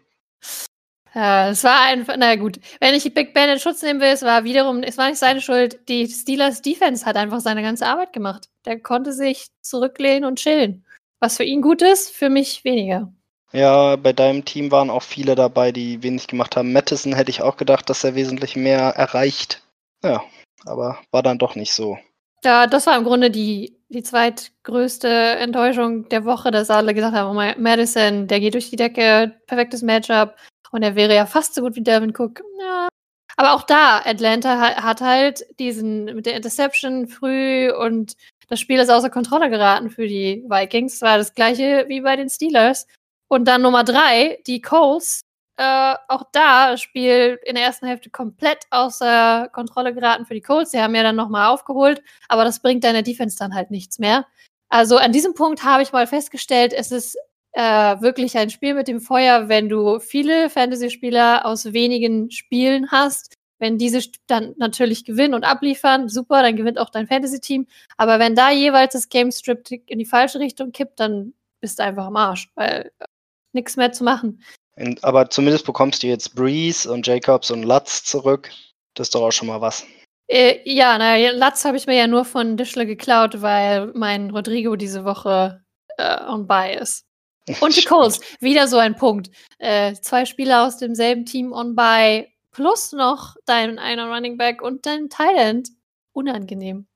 Ja, 1.13 1.49
es 1.49 1.63
war 1.65 1.81
einfach, 1.81 2.15
na 2.17 2.35
gut, 2.37 2.59
wenn 2.79 2.95
ich 2.95 3.13
Big 3.13 3.33
Ben 3.33 3.49
in 3.49 3.59
Schutz 3.59 3.81
nehmen 3.81 3.99
will, 3.99 4.07
es 4.07 4.21
war 4.21 4.45
wiederum, 4.45 4.81
es 4.81 4.97
war 4.97 5.09
nicht 5.09 5.19
seine 5.19 5.41
Schuld. 5.41 5.79
Die 5.89 6.07
Steelers 6.07 6.61
Defense 6.61 7.05
hat 7.05 7.17
einfach 7.17 7.41
seine 7.41 7.61
ganze 7.61 7.85
Arbeit 7.85 8.13
gemacht. 8.13 8.47
Der 8.65 8.79
konnte 8.79 9.11
sich 9.11 9.47
zurücklehnen 9.61 10.23
und 10.23 10.39
chillen. 10.39 10.85
Was 11.19 11.35
für 11.35 11.43
ihn 11.43 11.61
gut 11.61 11.81
ist, 11.81 12.11
für 12.11 12.29
mich 12.29 12.63
weniger. 12.63 13.11
Ja, 13.51 13.97
bei 13.97 14.13
deinem 14.13 14.45
Team 14.45 14.71
waren 14.71 14.89
auch 14.89 15.03
viele 15.03 15.35
dabei, 15.35 15.73
die 15.73 16.01
wenig 16.01 16.27
gemacht 16.27 16.55
haben. 16.55 16.71
Madison 16.71 17.13
hätte 17.13 17.31
ich 17.31 17.41
auch 17.41 17.57
gedacht, 17.57 17.89
dass 17.89 18.05
er 18.05 18.15
wesentlich 18.15 18.55
mehr 18.55 18.79
erreicht. 18.95 19.61
Ja, 20.03 20.23
aber 20.65 20.99
war 21.11 21.21
dann 21.21 21.37
doch 21.37 21.55
nicht 21.55 21.73
so. 21.73 21.97
Ja, 22.43 22.65
das 22.67 22.87
war 22.87 22.97
im 22.97 23.03
Grunde 23.03 23.29
die, 23.29 23.77
die 23.89 24.01
zweitgrößte 24.03 25.07
Enttäuschung 25.07 26.09
der 26.09 26.25
Woche, 26.25 26.49
dass 26.49 26.71
alle 26.71 26.93
gesagt 26.93 27.15
haben, 27.15 27.37
oh, 27.37 27.61
Madison, 27.61 28.27
der 28.27 28.39
geht 28.39 28.55
durch 28.55 28.69
die 28.69 28.75
Decke, 28.77 29.33
perfektes 29.45 29.83
Matchup. 29.83 30.35
Und 30.71 30.83
er 30.83 30.95
wäre 30.95 31.13
ja 31.13 31.25
fast 31.25 31.53
so 31.53 31.61
gut 31.61 31.75
wie 31.75 31.83
Devin 31.83 32.13
Cook. 32.17 32.41
Ja. 32.59 32.87
Aber 33.37 33.53
auch 33.53 33.63
da, 33.63 34.01
Atlanta 34.03 34.59
hat, 34.59 34.83
hat 34.83 35.01
halt 35.01 35.45
diesen 35.59 36.05
mit 36.05 36.25
der 36.25 36.35
Interception 36.35 37.07
früh 37.07 37.71
und 37.71 38.13
das 38.49 38.59
Spiel 38.59 38.79
ist 38.79 38.89
außer 38.89 39.09
Kontrolle 39.09 39.49
geraten 39.49 39.89
für 39.89 40.07
die 40.07 40.43
Vikings. 40.47 41.01
War 41.01 41.17
das 41.17 41.35
gleiche 41.35 41.85
wie 41.87 42.01
bei 42.01 42.15
den 42.15 42.29
Steelers. 42.29 42.87
Und 43.29 43.45
dann 43.47 43.61
Nummer 43.61 43.83
drei, 43.83 44.39
die 44.45 44.61
Colts. 44.61 45.21
Äh, 45.61 45.95
auch 46.07 46.23
da 46.31 46.75
Spiel 46.75 47.39
in 47.45 47.53
der 47.53 47.63
ersten 47.63 47.85
Hälfte 47.85 48.09
komplett 48.09 48.65
außer 48.71 49.47
Kontrolle 49.53 49.93
geraten 49.93 50.25
für 50.25 50.33
die 50.33 50.41
Colts. 50.41 50.71
Die 50.71 50.79
haben 50.79 50.95
ja 50.95 51.03
dann 51.03 51.15
nochmal 51.15 51.49
aufgeholt, 51.49 52.01
aber 52.29 52.43
das 52.43 52.61
bringt 52.61 52.83
deiner 52.83 53.03
Defense 53.03 53.37
dann 53.37 53.53
halt 53.53 53.69
nichts 53.69 53.99
mehr. 53.99 54.25
Also 54.69 54.97
an 54.97 55.11
diesem 55.11 55.35
Punkt 55.35 55.63
habe 55.63 55.83
ich 55.83 55.91
mal 55.91 56.07
festgestellt, 56.07 56.73
es 56.73 56.91
ist 56.91 57.15
äh, 57.51 57.61
wirklich 57.61 58.35
ein 58.39 58.49
Spiel 58.49 58.73
mit 58.73 58.87
dem 58.87 59.01
Feuer, 59.01 59.49
wenn 59.49 59.69
du 59.69 59.99
viele 59.99 60.49
Fantasy-Spieler 60.49 61.45
aus 61.45 61.73
wenigen 61.73 62.31
Spielen 62.31 62.89
hast. 62.89 63.35
Wenn 63.59 63.77
diese 63.77 64.01
dann 64.25 64.55
natürlich 64.57 65.05
gewinnen 65.05 65.35
und 65.35 65.43
abliefern, 65.43 66.09
super, 66.09 66.41
dann 66.41 66.55
gewinnt 66.55 66.79
auch 66.79 66.89
dein 66.89 67.05
Fantasy-Team. 67.05 67.67
Aber 67.97 68.17
wenn 68.17 68.33
da 68.33 68.49
jeweils 68.49 68.93
das 68.93 69.09
Game 69.09 69.31
Strip 69.31 69.69
in 69.85 69.99
die 69.99 70.05
falsche 70.05 70.39
Richtung 70.39 70.71
kippt, 70.71 70.99
dann 70.99 71.35
bist 71.59 71.77
du 71.77 71.83
einfach 71.83 72.07
am 72.07 72.15
Arsch, 72.15 72.49
weil 72.55 72.91
äh, 72.97 73.05
nichts 73.53 73.77
mehr 73.77 73.91
zu 73.91 74.03
machen. 74.03 74.41
Aber 75.01 75.29
zumindest 75.29 75.65
bekommst 75.65 76.03
du 76.03 76.07
jetzt 76.07 76.35
Breeze 76.35 76.91
und 76.91 77.05
Jacobs 77.05 77.51
und 77.51 77.63
Lutz 77.63 78.03
zurück. 78.03 78.49
Das 78.93 79.07
ist 79.07 79.15
doch 79.15 79.23
auch 79.23 79.31
schon 79.31 79.47
mal 79.47 79.61
was. 79.61 79.85
Äh, 80.27 80.59
ja, 80.65 80.97
naja, 80.97 81.31
Lutz 81.31 81.65
habe 81.65 81.77
ich 81.77 81.87
mir 81.87 81.97
ja 81.97 82.07
nur 82.07 82.25
von 82.25 82.57
Dischle 82.57 82.85
geklaut, 82.85 83.41
weil 83.41 83.91
mein 83.93 84.29
Rodrigo 84.29 84.75
diese 84.75 85.03
Woche 85.03 85.63
äh, 85.97 86.23
on 86.25 86.47
buy 86.47 86.75
ist. 86.75 87.05
Und 87.59 87.75
die 87.75 87.83
Colts, 87.85 88.21
wieder 88.39 88.67
so 88.67 88.77
ein 88.77 88.95
Punkt. 88.95 89.29
Äh, 89.59 89.93
zwei 89.95 90.25
Spieler 90.25 90.65
aus 90.65 90.77
demselben 90.77 91.25
Team 91.25 91.51
on 91.51 91.75
by 91.75 92.27
plus 92.51 92.91
noch 92.91 93.35
dein 93.45 93.79
einer 93.79 94.07
Running 94.07 94.37
Back 94.37 94.61
und 94.61 94.85
dein 94.85 95.09
Thailand. 95.09 95.69
Unangenehm. 96.13 96.87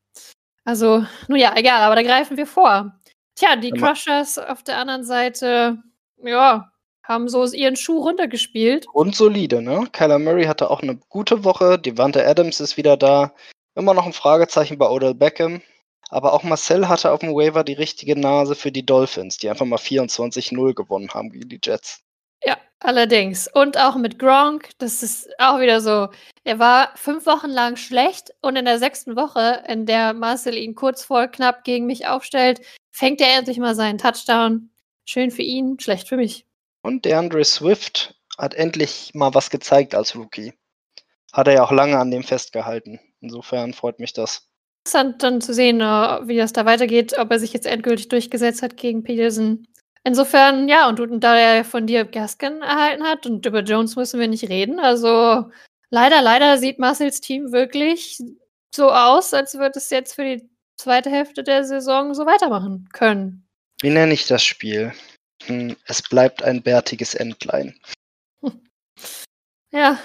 Also, 0.66 1.06
nun 1.28 1.40
ja, 1.40 1.56
egal, 1.56 1.82
aber 1.82 1.96
da 1.96 2.04
greifen 2.04 2.38
wir 2.38 2.48
vor. 2.48 3.00
Tja, 3.36 3.56
die 3.56 3.72
Crushers 3.72 4.38
auf 4.38 4.64
der 4.64 4.78
anderen 4.78 5.04
Seite, 5.04 5.78
ja, 6.24 6.72
haben 7.08 7.30
so 7.30 7.46
ihren 7.46 7.76
Schuh 7.76 8.00
runtergespielt. 8.00 8.88
Und 8.94 9.16
solide, 9.16 9.62
ne? 9.62 9.88
Kyler 9.92 10.20
Murray 10.20 10.46
hatte 10.46 10.70
auch 10.70 10.82
eine 10.82 10.98
gute 11.10 11.44
Woche. 11.44 11.80
Devante 11.80 12.26
Adams 12.26 12.60
ist 12.60 12.78
wieder 12.78 12.98
da. 12.98 13.34
Immer 13.76 13.94
noch 13.94 14.06
ein 14.06 14.14
Fragezeichen 14.14 14.78
bei 14.78 14.90
Odell 14.90 15.14
Beckham. 15.14 15.62
Aber 16.10 16.34
auch 16.34 16.44
Marcel 16.44 16.88
hatte 16.88 17.12
auf 17.12 17.20
dem 17.20 17.34
Waiver 17.34 17.64
die 17.64 17.74
richtige 17.74 18.20
Nase 18.20 18.56
für 18.56 18.72
die 18.72 18.86
Dolphins, 18.86 19.38
die 19.38 19.50
einfach 19.50 19.66
mal 19.66 19.80
24-0 19.80 20.74
gewonnen 20.74 21.10
haben 21.14 21.32
gegen 21.32 21.50
die 21.50 21.60
Jets. 21.64 22.02
Ja, 22.44 22.58
allerdings. 22.80 23.48
Und 23.52 23.78
auch 23.78 23.96
mit 23.96 24.20
Gronk, 24.20 24.70
das 24.78 25.02
ist 25.02 25.28
auch 25.40 25.60
wieder 25.60 25.82
so. 25.82 26.10
Er 26.44 26.60
war 26.60 26.92
fünf 26.96 27.26
Wochen 27.26 27.50
lang 27.50 27.76
schlecht 27.76 28.32
und 28.42 28.56
in 28.56 28.66
der 28.66 28.78
sechsten 28.78 29.16
Woche, 29.16 29.64
in 29.68 29.86
der 29.86 30.14
Marcel 30.14 30.56
ihn 30.56 30.76
kurz 30.76 31.04
vor 31.04 31.28
knapp 31.28 31.64
gegen 31.64 31.88
mich 31.88 32.08
aufstellt, 32.08 32.62
fängt 32.92 33.20
er 33.20 33.38
endlich 33.40 33.58
mal 33.58 33.76
seinen 33.76 33.98
Touchdown. 33.98 34.70
Schön 35.06 35.32
für 35.32 35.42
ihn, 35.42 35.80
schlecht 35.80 36.08
für 36.08 36.18
mich. 36.18 36.46
Und 36.86 37.06
der 37.06 37.18
Andre 37.18 37.44
Swift 37.44 38.14
hat 38.38 38.54
endlich 38.54 39.10
mal 39.16 39.34
was 39.34 39.50
gezeigt 39.50 39.96
als 39.96 40.16
Rookie. 40.16 40.54
Hat 41.34 41.48
er 41.48 41.56
ja 41.56 41.64
auch 41.64 41.72
lange 41.72 41.98
an 41.98 42.12
dem 42.12 42.22
festgehalten. 42.22 43.00
Insofern 43.22 43.74
freut 43.74 44.00
mich 44.00 44.14
das 44.14 44.48
interessant 44.84 45.24
dann 45.24 45.42
zu 45.42 45.52
sehen, 45.52 45.82
äh, 45.82 46.28
wie 46.28 46.38
das 46.38 46.54
da 46.54 46.64
weitergeht, 46.66 47.18
ob 47.18 47.32
er 47.32 47.40
sich 47.40 47.54
jetzt 47.54 47.66
endgültig 47.66 48.10
durchgesetzt 48.10 48.62
hat 48.62 48.78
gegen 48.78 49.02
Peterson. 49.02 49.66
Insofern, 50.04 50.70
ja, 50.70 50.88
und, 50.88 51.00
und 51.00 51.22
da 51.22 51.36
er 51.36 51.66
von 51.66 51.88
dir 51.88 52.06
Gaskin 52.06 52.62
erhalten 52.62 53.04
hat 53.04 53.26
und 53.26 53.44
über 53.48 53.62
Jones 53.62 53.96
müssen 53.96 54.20
wir 54.20 54.28
nicht 54.28 54.48
reden. 54.48 54.80
Also 54.80 55.50
leider, 55.90 56.22
leider 56.22 56.60
sieht 56.60 56.78
Marcels 56.78 57.20
Team 57.20 57.52
wirklich 57.52 58.22
so 58.76 58.92
aus, 58.92 59.34
als 59.34 59.56
würde 59.56 59.80
es 59.80 59.90
jetzt 59.90 60.14
für 60.14 60.24
die 60.24 60.48
zweite 60.78 61.10
Hälfte 61.10 61.44
der 61.44 61.64
Saison 61.64 62.14
so 62.14 62.28
weitermachen 62.28 62.88
können. 62.94 63.48
Wie 63.82 63.90
nenne 63.90 64.14
ich 64.14 64.28
das 64.28 64.44
Spiel? 64.44 64.94
Es 65.86 66.02
bleibt 66.02 66.44
ein 66.44 66.62
bärtiges 66.62 67.16
Entlein. 67.16 67.76
ja. 69.72 70.00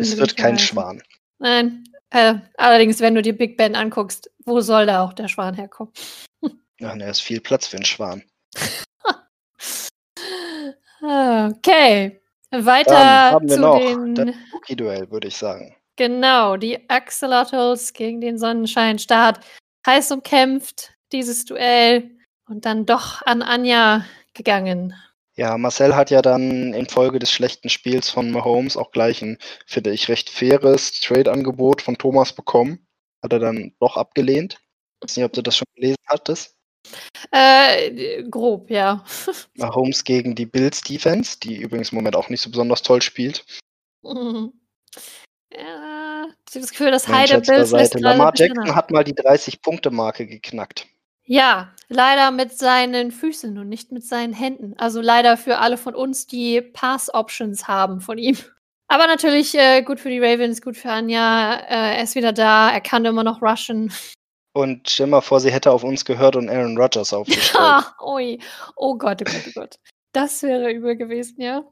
Es 0.00 0.16
wird 0.16 0.36
kein 0.36 0.58
Schwan. 0.58 1.02
Nein, 1.38 1.84
äh, 2.10 2.34
allerdings, 2.56 3.00
wenn 3.00 3.14
du 3.14 3.22
dir 3.22 3.36
Big 3.36 3.56
Ben 3.56 3.76
anguckst, 3.76 4.30
wo 4.44 4.60
soll 4.60 4.86
da 4.86 5.04
auch 5.04 5.12
der 5.12 5.28
Schwan 5.28 5.54
herkommen? 5.54 5.92
Ja, 6.78 6.94
da 6.94 7.08
ist 7.08 7.20
viel 7.20 7.40
Platz 7.40 7.66
für 7.66 7.76
einen 7.76 7.84
Schwan. 7.84 8.22
okay. 11.00 12.20
Weiter 12.50 12.90
Dann 12.90 13.32
haben 13.32 13.48
wir 13.48 13.54
zu 13.54 13.60
noch 13.60 13.78
den 13.78 14.14
das 14.14 14.34
Rookie-Duell, 14.52 15.10
würde 15.10 15.28
ich 15.28 15.36
sagen. 15.36 15.74
Genau, 15.96 16.56
die 16.56 16.88
Axolotls 16.90 17.92
gegen 17.92 18.20
den 18.20 18.38
Sonnenscheinstaat. 18.38 19.44
Heiß 19.86 20.10
umkämpft, 20.12 20.92
dieses 21.12 21.44
Duell. 21.44 22.10
Und 22.48 22.66
dann 22.66 22.86
doch 22.86 23.22
an 23.22 23.42
Anja 23.42 24.04
gegangen. 24.36 24.94
Ja, 25.36 25.58
Marcel 25.58 25.94
hat 25.94 26.10
ja 26.10 26.22
dann 26.22 26.72
infolge 26.72 27.18
des 27.18 27.30
schlechten 27.30 27.68
Spiels 27.68 28.08
von 28.08 28.30
Mahomes 28.30 28.76
auch 28.76 28.90
gleich 28.90 29.20
ein, 29.20 29.38
finde 29.66 29.90
ich, 29.90 30.08
recht 30.08 30.30
faires 30.30 31.00
Trade-Angebot 31.00 31.82
von 31.82 31.98
Thomas 31.98 32.32
bekommen. 32.32 32.86
Hat 33.22 33.34
er 33.34 33.38
dann 33.38 33.74
doch 33.78 33.98
abgelehnt. 33.98 34.58
Ich 35.00 35.10
weiß 35.10 35.16
nicht, 35.16 35.26
ob 35.26 35.32
du 35.34 35.42
das 35.42 35.56
schon 35.58 35.66
gelesen 35.74 35.98
hattest. 36.06 36.56
Äh, 37.32 38.22
grob, 38.30 38.70
ja. 38.70 39.04
Mahomes 39.56 40.04
gegen 40.04 40.34
die 40.34 40.46
Bills 40.46 40.80
Defense, 40.80 41.38
die 41.38 41.56
übrigens 41.56 41.92
im 41.92 41.96
Moment 41.96 42.16
auch 42.16 42.30
nicht 42.30 42.40
so 42.40 42.50
besonders 42.50 42.82
toll 42.82 43.02
spielt. 43.02 43.44
Mhm. 44.02 44.52
Ja, 45.52 46.28
ich 46.28 46.54
habe 46.54 46.60
das 46.60 46.70
Gefühl, 46.70 46.90
dass 46.90 47.08
Heide 47.08 47.40
Bills 47.40 47.72
Lamar 47.94 48.32
Jackson 48.34 48.74
hat 48.74 48.90
mal 48.90 49.04
die 49.04 49.14
30-Punkte-Marke 49.14 50.26
geknackt. 50.26 50.86
Ja, 51.24 51.74
leider 51.88 52.30
mit 52.30 52.56
seinen 52.56 53.10
Füßen 53.10 53.56
und 53.58 53.68
nicht 53.68 53.92
mit 53.92 54.04
seinen 54.04 54.32
Händen. 54.32 54.74
Also 54.78 55.00
leider 55.00 55.36
für 55.36 55.58
alle 55.58 55.76
von 55.76 55.94
uns, 55.94 56.26
die 56.26 56.60
Pass-Options 56.60 57.68
haben 57.68 58.00
von 58.00 58.18
ihm. 58.18 58.36
Aber 58.88 59.06
natürlich 59.06 59.54
äh, 59.56 59.82
gut 59.82 59.98
für 59.98 60.10
die 60.10 60.20
Ravens, 60.20 60.62
gut 60.62 60.76
für 60.76 60.90
Anja. 60.90 61.54
Äh, 61.54 61.96
er 61.96 62.02
ist 62.02 62.14
wieder 62.14 62.32
da, 62.32 62.70
er 62.70 62.80
kann 62.80 63.04
immer 63.04 63.24
noch 63.24 63.42
rushen. 63.42 63.92
Und 64.52 64.88
stell 64.88 65.08
mal 65.08 65.20
vor, 65.20 65.40
sie 65.40 65.52
hätte 65.52 65.70
auf 65.72 65.84
uns 65.84 66.04
gehört 66.04 66.36
und 66.36 66.48
Aaron 66.48 66.78
Rodgers 66.78 67.12
aufgestellt. 67.12 67.54
Ja, 67.54 67.94
ui. 68.02 68.38
Oh 68.76 68.96
Gott, 68.96 69.22
oh 69.22 69.24
Gott, 69.24 69.42
oh 69.48 69.50
Gott. 69.54 69.78
Das 70.12 70.42
wäre 70.42 70.70
übel 70.70 70.96
gewesen, 70.96 71.42
ja. 71.42 71.64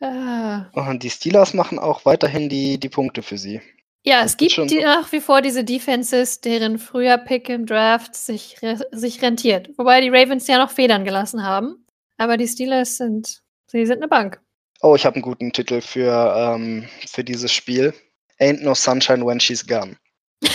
Ah. 0.00 0.66
Und 0.74 1.02
die 1.02 1.10
Steelers 1.10 1.54
machen 1.54 1.78
auch 1.78 2.04
weiterhin 2.04 2.48
die, 2.48 2.78
die 2.78 2.88
Punkte 2.88 3.22
für 3.22 3.36
sie. 3.36 3.60
Ja, 4.08 4.24
es 4.24 4.38
gibt 4.38 4.56
die, 4.70 4.80
nach 4.80 5.12
wie 5.12 5.20
vor 5.20 5.42
diese 5.42 5.64
Defenses, 5.64 6.40
deren 6.40 6.78
früher 6.78 7.18
Pick 7.18 7.50
im 7.50 7.66
Draft 7.66 8.14
sich, 8.14 8.56
sich 8.90 9.20
rentiert. 9.20 9.68
Wobei 9.76 10.00
die 10.00 10.08
Ravens 10.08 10.46
ja 10.46 10.56
noch 10.56 10.70
Federn 10.70 11.04
gelassen 11.04 11.44
haben. 11.44 11.84
Aber 12.16 12.38
die 12.38 12.48
Steelers 12.48 12.96
sind, 12.96 13.42
sie 13.66 13.84
sind 13.84 13.98
eine 13.98 14.08
Bank. 14.08 14.40
Oh, 14.80 14.94
ich 14.94 15.04
habe 15.04 15.16
einen 15.16 15.22
guten 15.22 15.52
Titel 15.52 15.82
für, 15.82 16.34
ähm, 16.34 16.88
für 17.06 17.22
dieses 17.22 17.52
Spiel. 17.52 17.92
Ain't 18.40 18.62
no 18.62 18.72
sunshine 18.72 19.26
when 19.26 19.38
she's 19.38 19.66
gone. 19.66 19.98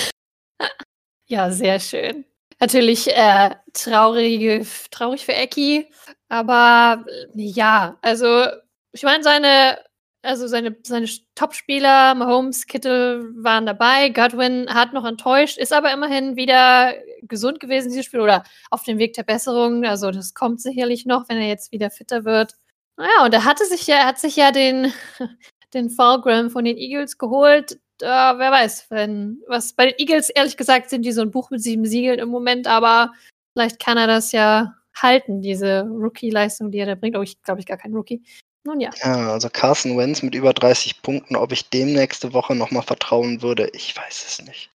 ja, 1.28 1.52
sehr 1.52 1.80
schön. 1.80 2.26
Natürlich 2.60 3.16
äh, 3.16 3.52
traurige, 3.74 4.66
traurig 4.90 5.26
für 5.26 5.34
Eki, 5.36 5.92
aber 6.28 7.06
ja, 7.36 8.00
also 8.02 8.48
ich 8.94 9.04
meine, 9.04 9.24
seine 9.24 9.78
also 10.24 10.48
seine, 10.48 10.76
seine 10.84 11.08
Top-Spieler, 11.36 12.16
Mahomes, 12.16 12.66
Kittel 12.66 13.32
waren 13.36 13.66
dabei. 13.66 14.10
Godwin 14.10 14.68
hat 14.74 14.94
noch 14.94 15.06
enttäuscht, 15.06 15.58
ist 15.58 15.74
aber 15.74 15.94
immerhin 15.94 16.36
wieder 16.36 16.94
gesund 17.22 17.60
gewesen, 17.60 17.90
dieses 17.90 18.06
Spiel, 18.06 18.22
oder 18.22 18.44
auf 18.72 18.84
dem 18.84 18.98
Weg 18.98 19.14
der 19.14 19.24
Besserung. 19.24 19.86
Also 19.86 20.12
das 20.12 20.34
kommt 20.34 20.62
sicherlich 20.62 21.06
noch, 21.06 21.30
wenn 21.30 21.38
er 21.38 21.48
jetzt 21.48 21.72
wieder 21.72 21.92
fitter 21.92 22.26
wird. 22.26 22.56
Naja, 22.98 23.26
und 23.26 23.34
er 23.34 23.46
hatte 23.46 23.66
sich 23.66 23.86
ja, 23.86 23.98
er 23.98 24.08
hat 24.08 24.20
sich 24.20 24.36
ja 24.36 24.52
den, 24.52 24.92
den 25.74 25.90
Fallgram 25.90 26.50
von 26.50 26.66
den 26.66 26.78
Eagles 26.78 27.18
geholt. 27.18 27.74
Äh, 28.02 28.08
wer 28.08 28.52
weiß, 28.52 28.88
wenn 28.90 29.42
was 29.48 29.74
bei 29.74 29.92
den 29.92 30.00
Eagles, 30.00 30.30
ehrlich 30.30 30.58
gesagt, 30.58 30.90
sind 30.90 31.04
die 31.04 31.12
so 31.12 31.22
ein 31.22 31.32
Buch 31.32 31.50
mit 31.52 31.62
sieben 31.62 31.86
Siegeln 31.86 32.20
im 32.20 32.30
Moment, 32.30 32.68
aber 32.68 33.12
Vielleicht 33.54 33.80
kann 33.80 33.98
er 33.98 34.08
das 34.08 34.32
ja 34.32 34.76
halten, 34.96 35.42
diese 35.42 35.82
Rookie-Leistung, 35.82 36.72
die 36.72 36.80
er 36.80 36.88
da 36.88 36.96
bringt. 36.96 37.16
Oh, 37.16 37.22
ich 37.22 37.42
glaube, 37.42 37.60
ich 37.60 37.68
gar 37.68 37.78
kein 37.78 37.94
Rookie. 37.94 38.24
Nun 38.66 38.80
ja. 38.80 38.92
Ja, 39.04 39.32
also 39.32 39.50
Carson 39.50 39.98
Wentz 39.98 40.22
mit 40.22 40.36
über 40.36 40.54
30 40.54 41.02
Punkten, 41.02 41.36
ob 41.36 41.52
ich 41.52 41.70
dem 41.70 41.94
nächste 41.94 42.34
Woche 42.34 42.56
nochmal 42.56 42.84
vertrauen 42.84 43.42
würde, 43.42 43.70
ich 43.74 43.96
weiß 43.96 44.26
es 44.26 44.46
nicht. 44.46 44.70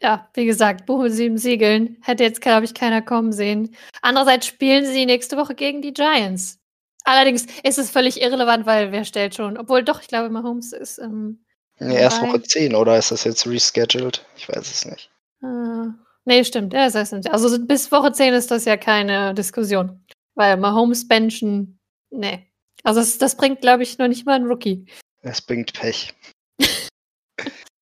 Ja, 0.00 0.28
wie 0.34 0.44
gesagt, 0.44 0.84
Buche 0.84 1.10
sieben 1.10 1.38
Siegeln. 1.38 1.96
Hätte 2.02 2.22
jetzt, 2.22 2.42
glaube 2.42 2.66
ich, 2.66 2.74
keiner 2.74 3.00
kommen 3.00 3.32
sehen. 3.32 3.74
Andererseits 4.02 4.46
spielen 4.46 4.84
sie 4.84 5.06
nächste 5.06 5.38
Woche 5.38 5.54
gegen 5.54 5.80
die 5.80 5.94
Giants. 5.94 6.58
Allerdings 7.04 7.46
ist 7.62 7.78
es 7.78 7.90
völlig 7.90 8.20
irrelevant, 8.20 8.66
weil 8.66 8.92
wer 8.92 9.04
stellt 9.04 9.34
schon? 9.34 9.56
Obwohl 9.56 9.82
doch, 9.82 10.02
ich 10.02 10.08
glaube, 10.08 10.28
Mahomes 10.28 10.72
ist. 10.72 10.98
Ähm, 10.98 11.44
nee, 11.78 11.96
erst 11.96 12.20
Woche 12.20 12.42
10, 12.42 12.74
oder 12.74 12.98
ist 12.98 13.10
das 13.10 13.24
jetzt 13.24 13.46
rescheduled? 13.46 14.26
Ich 14.36 14.48
weiß 14.48 14.70
es 14.70 14.84
nicht. 14.84 15.10
Äh, 15.42 15.88
nee, 16.24 16.44
stimmt. 16.44 16.74
Ja, 16.74 16.84
das 16.84 16.94
heißt, 16.94 17.30
also 17.30 17.58
bis 17.64 17.90
Woche 17.90 18.12
10 18.12 18.34
ist 18.34 18.50
das 18.50 18.66
ja 18.66 18.76
keine 18.76 19.32
Diskussion. 19.34 20.04
Weil 20.34 20.58
Mahomes 20.58 21.08
benchen, 21.08 21.78
nee. 22.10 22.46
Also 22.86 23.00
das, 23.00 23.18
das 23.18 23.36
bringt, 23.36 23.62
glaube 23.62 23.82
ich, 23.82 23.98
noch 23.98 24.06
nicht 24.06 24.26
mal 24.26 24.34
einen 24.34 24.46
Rookie. 24.46 24.86
Es 25.22 25.42
bringt 25.42 25.72
Pech. 25.72 26.14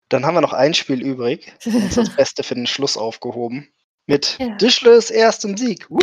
Dann 0.08 0.26
haben 0.26 0.34
wir 0.34 0.40
noch 0.40 0.52
ein 0.52 0.74
Spiel 0.74 1.00
übrig. 1.00 1.54
Und 1.64 1.96
das 1.96 2.10
Beste 2.16 2.42
für 2.42 2.56
den 2.56 2.66
Schluss 2.66 2.96
aufgehoben. 2.96 3.72
Mit 4.06 4.36
ja. 4.40 4.56
Dischles 4.56 5.12
erstem 5.12 5.56
Sieg. 5.56 5.88
Woo! 5.88 6.00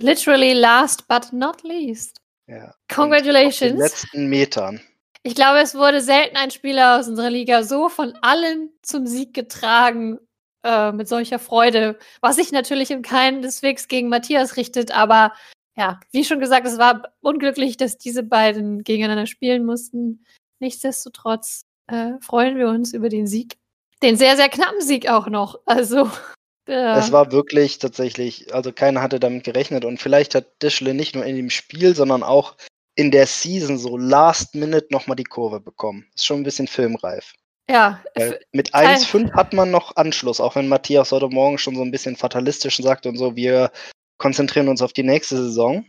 Literally 0.00 0.52
last 0.52 1.06
but 1.06 1.32
not 1.32 1.62
least. 1.62 2.16
Ja. 2.48 2.74
Congratulations. 2.92 3.60
den 3.60 3.76
letzten 3.76 4.26
Metern. 4.26 4.80
Ich 5.22 5.36
glaube, 5.36 5.60
es 5.60 5.76
wurde 5.76 6.00
selten 6.00 6.36
ein 6.36 6.50
Spieler 6.50 6.98
aus 6.98 7.06
unserer 7.06 7.30
Liga 7.30 7.62
so 7.62 7.88
von 7.88 8.14
allen 8.22 8.70
zum 8.82 9.06
Sieg 9.06 9.32
getragen, 9.32 10.18
äh, 10.64 10.90
mit 10.90 11.06
solcher 11.06 11.38
Freude, 11.38 12.00
was 12.20 12.34
sich 12.34 12.50
natürlich 12.50 12.90
im 12.90 13.02
Keinen 13.02 13.42
des 13.42 13.62
Wegs 13.62 13.86
gegen 13.86 14.08
Matthias 14.08 14.56
richtet, 14.56 14.90
aber 14.90 15.34
ja, 15.78 16.00
wie 16.10 16.24
schon 16.24 16.40
gesagt, 16.40 16.66
es 16.66 16.76
war 16.76 17.14
unglücklich, 17.20 17.76
dass 17.76 17.96
diese 17.96 18.24
beiden 18.24 18.82
gegeneinander 18.82 19.26
spielen 19.26 19.64
mussten. 19.64 20.24
Nichtsdestotrotz 20.58 21.66
äh, 21.86 22.14
freuen 22.20 22.58
wir 22.58 22.68
uns 22.68 22.92
über 22.92 23.08
den 23.08 23.28
Sieg. 23.28 23.56
Den 24.02 24.16
sehr, 24.16 24.36
sehr 24.36 24.48
knappen 24.48 24.80
Sieg 24.80 25.08
auch 25.08 25.28
noch. 25.28 25.60
Also. 25.66 26.10
Äh, 26.66 26.98
es 26.98 27.12
war 27.12 27.32
wirklich 27.32 27.78
tatsächlich, 27.78 28.54
also 28.54 28.72
keiner 28.72 29.00
hatte 29.00 29.18
damit 29.18 29.42
gerechnet 29.42 29.86
und 29.86 30.02
vielleicht 30.02 30.34
hat 30.34 30.62
Dischle 30.62 30.92
nicht 30.92 31.14
nur 31.14 31.24
in 31.24 31.34
dem 31.34 31.48
Spiel, 31.48 31.96
sondern 31.96 32.22
auch 32.22 32.58
in 32.94 33.10
der 33.10 33.26
Season 33.26 33.78
so 33.78 33.96
last 33.96 34.54
minute 34.54 34.88
nochmal 34.90 35.16
die 35.16 35.24
Kurve 35.24 35.60
bekommen. 35.60 36.04
Ist 36.14 36.26
schon 36.26 36.40
ein 36.40 36.42
bisschen 36.42 36.66
filmreif. 36.66 37.32
Ja. 37.70 38.02
Weil 38.14 38.40
mit 38.52 38.74
1,5 38.74 39.32
hat 39.32 39.54
man 39.54 39.70
noch 39.70 39.96
Anschluss, 39.96 40.42
auch 40.42 40.56
wenn 40.56 40.68
Matthias 40.68 41.10
heute 41.10 41.30
Morgen 41.30 41.56
schon 41.56 41.74
so 41.74 41.80
ein 41.80 41.90
bisschen 41.90 42.16
fatalistisch 42.16 42.76
sagt 42.76 43.06
und 43.06 43.16
so, 43.16 43.34
wir 43.34 43.70
konzentrieren 44.18 44.68
uns 44.68 44.82
auf 44.82 44.92
die 44.92 45.02
nächste 45.02 45.36
Saison. 45.36 45.86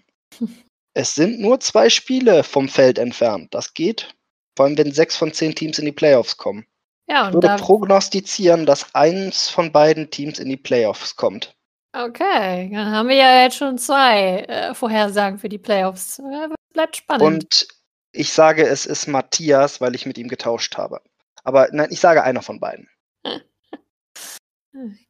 es 0.94 1.16
sind 1.16 1.40
nur 1.40 1.60
zwei 1.60 1.90
Spiele 1.90 2.44
vom 2.44 2.70
Feld 2.70 2.98
entfernt. 2.98 3.54
Das 3.54 3.74
geht. 3.74 4.16
Vor 4.56 4.66
allem, 4.66 4.78
wenn 4.78 4.92
sechs 4.92 5.16
von 5.18 5.34
zehn 5.34 5.56
Teams 5.56 5.80
in 5.80 5.86
die 5.86 5.92
Playoffs 5.92 6.38
kommen. 6.38 6.66
Ja, 7.08 7.30
ich 7.30 7.34
würde 7.34 7.56
prognostizieren, 7.58 8.66
dass 8.66 8.94
eins 8.94 9.50
von 9.50 9.72
beiden 9.72 10.12
Teams 10.12 10.38
in 10.38 10.48
die 10.48 10.58
Playoffs 10.58 11.16
kommt. 11.16 11.56
Okay, 11.92 12.70
dann 12.72 12.92
haben 12.92 13.10
wir 13.10 13.16
ja 13.16 13.42
jetzt 13.42 13.58
schon 13.58 13.80
zwei 13.80 14.42
äh, 14.42 14.76
Vorhersagen 14.76 15.40
für 15.40 15.50
die 15.50 15.58
Playoffs. 15.58 16.20
Äh, 16.20 16.50
bleibt 16.72 16.98
spannend. 16.98 17.24
Und 17.24 17.68
ich 18.12 18.32
sage, 18.32 18.68
es 18.68 18.86
ist 18.86 19.08
Matthias, 19.08 19.82
weil 19.82 19.96
ich 19.96 20.06
mit 20.06 20.20
ihm 20.20 20.28
getauscht 20.28 20.78
habe. 20.78 21.02
Aber 21.44 21.68
nein, 21.72 21.88
ich 21.90 22.00
sage 22.00 22.24
einer 22.24 22.44
von 22.44 22.60
beiden. 22.60 22.88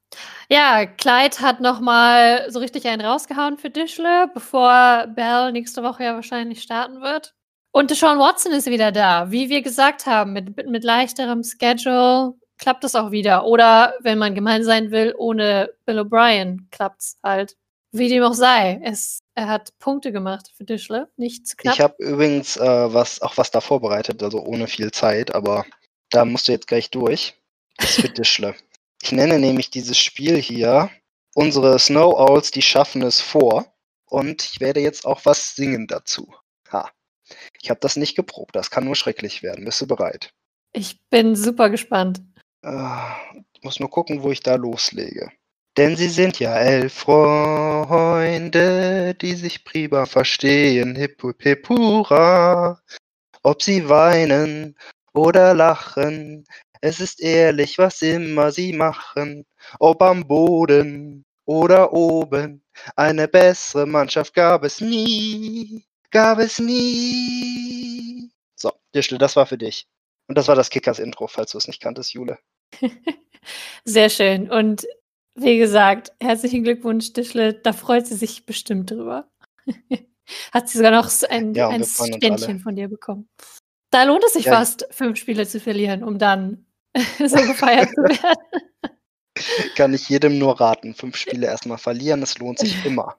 Ja, 0.51 0.87
Clyde 0.87 1.39
hat 1.41 1.61
nochmal 1.61 2.49
so 2.49 2.57
richtig 2.57 2.87
einen 2.87 3.05
rausgehauen 3.05 3.59
für 3.59 3.69
Dischle, 3.69 4.31
bevor 4.33 5.05
Bell 5.07 5.51
nächste 5.51 5.83
Woche 5.83 6.03
ja 6.03 6.15
wahrscheinlich 6.15 6.63
starten 6.63 7.01
wird. 7.01 7.35
Und 7.71 7.91
Deshaun 7.91 8.17
Watson 8.17 8.51
ist 8.51 8.65
wieder 8.65 8.91
da. 8.91 9.29
Wie 9.29 9.49
wir 9.49 9.61
gesagt 9.61 10.07
haben, 10.07 10.33
mit, 10.33 10.67
mit 10.67 10.83
leichterem 10.83 11.43
Schedule 11.43 12.33
klappt 12.57 12.83
es 12.83 12.95
auch 12.95 13.11
wieder. 13.11 13.45
Oder 13.45 13.93
wenn 14.01 14.17
man 14.17 14.33
gemein 14.33 14.63
sein 14.63 14.89
will, 14.89 15.13
ohne 15.15 15.69
Bill 15.85 15.99
O'Brien 15.99 16.61
klappt 16.71 17.01
es 17.01 17.17
halt. 17.23 17.55
Wie 17.91 18.09
dem 18.09 18.23
auch 18.23 18.33
sei. 18.33 18.81
Es, 18.83 19.19
er 19.35 19.47
hat 19.47 19.77
Punkte 19.77 20.11
gemacht 20.11 20.51
für 20.55 20.63
Dischle, 20.63 21.09
nicht 21.15 21.47
zu 21.47 21.57
knapp. 21.57 21.75
Ich 21.75 21.81
habe 21.81 21.95
übrigens 21.99 22.57
äh, 22.57 22.93
was, 22.93 23.21
auch 23.21 23.37
was 23.37 23.51
da 23.51 23.61
vorbereitet, 23.61 24.21
also 24.23 24.43
ohne 24.43 24.67
viel 24.67 24.91
Zeit, 24.91 25.33
aber 25.33 25.65
da 26.09 26.25
musst 26.25 26.47
du 26.47 26.51
jetzt 26.51 26.67
gleich 26.67 26.89
durch. 26.89 27.35
Das 27.77 27.91
ist 27.91 28.01
für 28.01 28.09
Dischle. 28.13 28.55
Ich 29.01 29.11
nenne 29.11 29.39
nämlich 29.39 29.69
dieses 29.69 29.97
Spiel 29.97 30.37
hier 30.37 30.89
unsere 31.33 31.79
Snow 31.79 32.13
Owls, 32.15 32.51
die 32.51 32.61
schaffen 32.61 33.01
es 33.01 33.21
vor. 33.21 33.65
Und 34.05 34.43
ich 34.43 34.59
werde 34.59 34.79
jetzt 34.81 35.05
auch 35.05 35.21
was 35.25 35.55
singen 35.55 35.87
dazu. 35.87 36.33
Ha. 36.71 36.89
Ich 37.61 37.69
habe 37.69 37.79
das 37.79 37.95
nicht 37.95 38.15
geprobt. 38.15 38.55
Das 38.55 38.71
kann 38.71 38.85
nur 38.85 38.95
schrecklich 38.95 39.43
werden. 39.43 39.65
Bist 39.65 39.81
du 39.81 39.87
bereit? 39.87 40.33
Ich 40.73 40.99
bin 41.09 41.35
super 41.35 41.69
gespannt. 41.69 42.21
Äh, 42.63 43.11
muss 43.61 43.79
nur 43.79 43.89
gucken, 43.89 44.23
wo 44.23 44.31
ich 44.31 44.41
da 44.41 44.55
loslege. 44.55 45.31
Denn 45.77 45.95
sie 45.95 46.09
sind 46.09 46.39
ja 46.39 46.57
elf 46.57 46.93
Freunde, 46.93 48.33
die 49.15 49.35
sich 49.35 49.63
prima 49.63 50.07
verstehen. 50.07 50.95
Hip, 50.95 51.21
hip, 51.21 51.41
hip, 51.41 51.69
hurra. 51.69 52.81
Ob 53.43 53.61
sie 53.61 53.87
weinen 53.87 54.75
oder 55.13 55.53
lachen, 55.53 56.45
es 56.81 56.99
ist 56.99 57.21
ehrlich, 57.21 57.77
was 57.77 58.01
immer 58.01 58.51
sie 58.51 58.73
machen, 58.73 59.45
ob 59.79 60.01
am 60.01 60.27
Boden 60.27 61.25
oder 61.45 61.93
oben. 61.93 62.63
Eine 62.95 63.27
bessere 63.27 63.85
Mannschaft 63.85 64.33
gab 64.33 64.63
es 64.63 64.81
nie, 64.81 65.83
gab 66.11 66.39
es 66.39 66.59
nie. 66.59 68.31
So, 68.55 68.71
Dischle, 68.95 69.17
das 69.17 69.35
war 69.35 69.45
für 69.45 69.57
dich. 69.57 69.87
Und 70.27 70.37
das 70.37 70.47
war 70.47 70.55
das 70.55 70.69
Kickers-Intro, 70.69 71.27
falls 71.27 71.51
du 71.51 71.57
es 71.57 71.67
nicht 71.67 71.81
kanntest, 71.81 72.13
Jule. 72.13 72.37
Sehr 73.83 74.09
schön. 74.09 74.49
Und 74.49 74.85
wie 75.35 75.57
gesagt, 75.57 76.11
herzlichen 76.21 76.63
Glückwunsch, 76.63 77.13
Dischle. 77.13 77.53
Da 77.53 77.73
freut 77.73 78.05
sie 78.07 78.15
sich 78.15 78.45
bestimmt 78.45 78.91
drüber. 78.91 79.29
Hat 80.53 80.69
sie 80.69 80.77
sogar 80.77 80.91
noch 80.91 81.09
ein, 81.29 81.55
ja, 81.55 81.69
ein 81.69 81.83
Ständchen 81.83 82.59
von 82.59 82.75
dir 82.75 82.87
bekommen. 82.87 83.27
Da 83.89 84.03
lohnt 84.03 84.23
es 84.23 84.33
sich 84.33 84.45
ja. 84.45 84.53
fast, 84.53 84.87
fünf 84.91 85.17
Spiele 85.17 85.47
zu 85.47 85.59
verlieren, 85.59 86.03
um 86.03 86.19
dann 86.19 86.67
so 87.19 87.35
gefeiert 87.35 87.89
zu 87.89 88.03
werden. 88.03 88.93
Kann 89.75 89.93
ich 89.93 90.09
jedem 90.09 90.37
nur 90.37 90.59
raten. 90.59 90.93
Fünf 90.95 91.15
Spiele 91.15 91.47
erstmal 91.47 91.77
verlieren, 91.77 92.21
es 92.21 92.37
lohnt 92.39 92.59
sich 92.59 92.85
immer. 92.85 93.15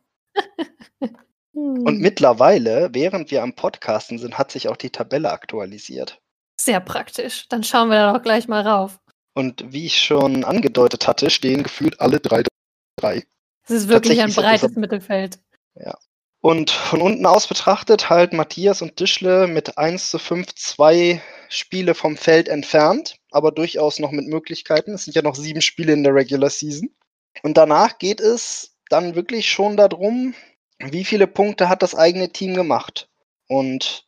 Und 1.52 1.86
hm. 1.86 1.98
mittlerweile, 1.98 2.90
während 2.92 3.30
wir 3.30 3.42
am 3.42 3.54
Podcasten 3.54 4.18
sind, 4.18 4.38
hat 4.38 4.52
sich 4.52 4.68
auch 4.68 4.76
die 4.76 4.90
Tabelle 4.90 5.32
aktualisiert. 5.32 6.20
Sehr 6.60 6.80
praktisch. 6.80 7.48
Dann 7.48 7.64
schauen 7.64 7.88
wir 7.88 7.96
da 7.96 8.12
doch 8.12 8.22
gleich 8.22 8.48
mal 8.48 8.66
rauf. 8.66 8.98
Und 9.34 9.64
wie 9.72 9.86
ich 9.86 10.02
schon 10.02 10.44
angedeutet 10.44 11.06
hatte, 11.06 11.30
stehen 11.30 11.62
gefühlt 11.62 12.00
alle 12.00 12.20
drei 12.20 12.42
drei. 13.00 13.24
Es 13.64 13.70
ist 13.70 13.88
wirklich 13.88 14.20
ein 14.20 14.32
breites 14.32 14.76
Mittelfeld. 14.76 15.38
Ja. 15.74 15.96
Und 16.40 16.70
von 16.70 17.02
unten 17.02 17.26
aus 17.26 17.46
betrachtet 17.46 18.08
halt 18.08 18.32
Matthias 18.32 18.80
und 18.80 18.98
Dischle 18.98 19.46
mit 19.46 19.76
1 19.76 20.10
zu 20.10 20.18
5 20.18 20.54
zwei 20.54 21.22
Spiele 21.48 21.94
vom 21.94 22.16
Feld 22.16 22.48
entfernt 22.48 23.19
aber 23.30 23.52
durchaus 23.52 23.98
noch 23.98 24.10
mit 24.10 24.26
Möglichkeiten. 24.26 24.94
Es 24.94 25.04
sind 25.04 25.14
ja 25.14 25.22
noch 25.22 25.34
sieben 25.34 25.62
Spiele 25.62 25.92
in 25.92 26.04
der 26.04 26.14
Regular 26.14 26.50
Season. 26.50 26.90
Und 27.42 27.56
danach 27.56 27.98
geht 27.98 28.20
es 28.20 28.76
dann 28.88 29.14
wirklich 29.14 29.50
schon 29.50 29.76
darum, 29.76 30.34
wie 30.78 31.04
viele 31.04 31.26
Punkte 31.26 31.68
hat 31.68 31.82
das 31.82 31.94
eigene 31.94 32.30
Team 32.30 32.54
gemacht. 32.54 33.08
Und 33.48 34.06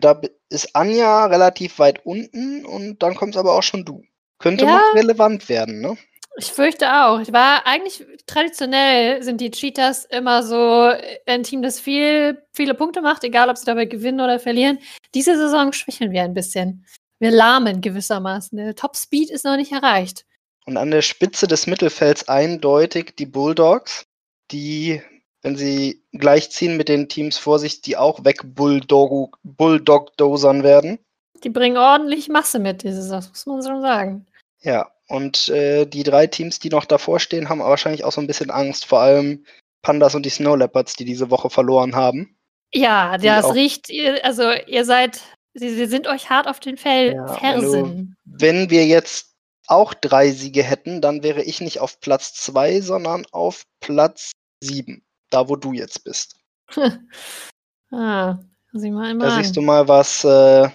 da 0.00 0.20
ist 0.48 0.74
Anja 0.74 1.26
relativ 1.26 1.78
weit 1.78 2.04
unten 2.04 2.64
und 2.64 3.02
dann 3.02 3.14
kommt 3.14 3.34
es 3.34 3.40
aber 3.40 3.54
auch 3.54 3.62
schon 3.62 3.84
du. 3.84 4.04
Könnte 4.38 4.64
ja, 4.64 4.78
noch 4.78 4.94
relevant 4.94 5.48
werden, 5.48 5.80
ne? 5.80 5.96
Ich 6.36 6.46
fürchte 6.46 6.86
auch. 6.86 7.20
Ich 7.20 7.32
war 7.32 7.66
eigentlich 7.66 8.04
traditionell 8.26 9.22
sind 9.22 9.40
die 9.40 9.50
Cheetahs 9.50 10.04
immer 10.06 10.42
so 10.42 10.92
ein 11.26 11.42
Team, 11.42 11.60
das 11.60 11.80
viel, 11.80 12.40
viele 12.52 12.74
Punkte 12.74 13.02
macht, 13.02 13.24
egal 13.24 13.50
ob 13.50 13.58
sie 13.58 13.66
dabei 13.66 13.86
gewinnen 13.86 14.20
oder 14.20 14.38
verlieren. 14.38 14.78
Diese 15.14 15.36
Saison 15.36 15.72
schwächeln 15.72 16.12
wir 16.12 16.22
ein 16.22 16.34
bisschen 16.34 16.86
wir 17.20 17.30
lahmen 17.30 17.80
gewissermaßen. 17.80 18.58
Der 18.58 18.74
Top 18.74 18.96
Speed 18.96 19.30
ist 19.30 19.44
noch 19.44 19.56
nicht 19.56 19.72
erreicht. 19.72 20.26
Und 20.66 20.76
an 20.76 20.90
der 20.90 21.02
Spitze 21.02 21.46
des 21.46 21.66
Mittelfelds 21.66 22.28
eindeutig 22.28 23.14
die 23.16 23.26
Bulldogs, 23.26 24.04
die, 24.50 25.02
wenn 25.42 25.56
sie 25.56 26.02
gleichziehen 26.12 26.76
mit 26.76 26.88
den 26.88 27.08
Teams 27.08 27.38
vor 27.38 27.58
sich, 27.58 27.82
die 27.82 27.96
auch 27.96 28.24
weg 28.24 28.40
Bulldog-Dosern 28.44 30.62
werden. 30.62 30.98
Die 31.42 31.50
bringen 31.50 31.76
ordentlich 31.76 32.28
Masse 32.28 32.58
mit, 32.58 32.82
dieses, 32.82 33.08
das 33.08 33.30
muss 33.30 33.46
man 33.46 33.62
schon 33.62 33.80
sagen. 33.80 34.26
Ja, 34.62 34.90
und 35.08 35.48
äh, 35.48 35.86
die 35.86 36.02
drei 36.02 36.26
Teams, 36.26 36.58
die 36.58 36.68
noch 36.68 36.84
davor 36.84 37.18
stehen, 37.18 37.48
haben 37.48 37.60
wahrscheinlich 37.60 38.04
auch 38.04 38.12
so 38.12 38.20
ein 38.20 38.26
bisschen 38.26 38.50
Angst, 38.50 38.84
vor 38.84 39.00
allem 39.00 39.46
Pandas 39.82 40.14
und 40.14 40.26
die 40.26 40.30
Snow 40.30 40.56
Leopards, 40.56 40.96
die 40.96 41.06
diese 41.06 41.30
Woche 41.30 41.48
verloren 41.48 41.96
haben. 41.96 42.36
Ja, 42.72 43.18
das 43.18 43.54
riecht, 43.54 43.90
also 44.22 44.52
ihr 44.66 44.84
seid 44.84 45.20
Sie, 45.54 45.74
sie 45.74 45.86
sind 45.86 46.06
euch 46.06 46.30
hart 46.30 46.46
auf 46.46 46.60
den 46.60 46.76
Fel 46.76 47.14
ja, 47.14 47.26
Fersen. 47.34 48.16
Wenn, 48.24 48.60
wenn 48.60 48.70
wir 48.70 48.86
jetzt 48.86 49.34
auch 49.66 49.94
drei 49.94 50.30
Siege 50.30 50.62
hätten, 50.62 51.00
dann 51.00 51.22
wäre 51.22 51.42
ich 51.42 51.60
nicht 51.60 51.80
auf 51.80 52.00
Platz 52.00 52.34
zwei, 52.34 52.80
sondern 52.80 53.26
auf 53.32 53.64
Platz 53.80 54.32
sieben. 54.60 55.04
Da, 55.30 55.48
wo 55.48 55.56
du 55.56 55.72
jetzt 55.72 56.04
bist. 56.04 56.36
ah, 57.92 58.38
sieh 58.72 58.90
mal 58.90 59.16
Da 59.18 59.36
siehst 59.36 59.56
du 59.56 59.62
mal, 59.62 59.86
was 59.86 60.24
äh, 60.24 60.68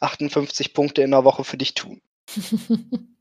58 0.00 0.74
Punkte 0.74 1.02
in 1.02 1.10
der 1.10 1.24
Woche 1.24 1.44
für 1.44 1.56
dich 1.56 1.74
tun. 1.74 2.00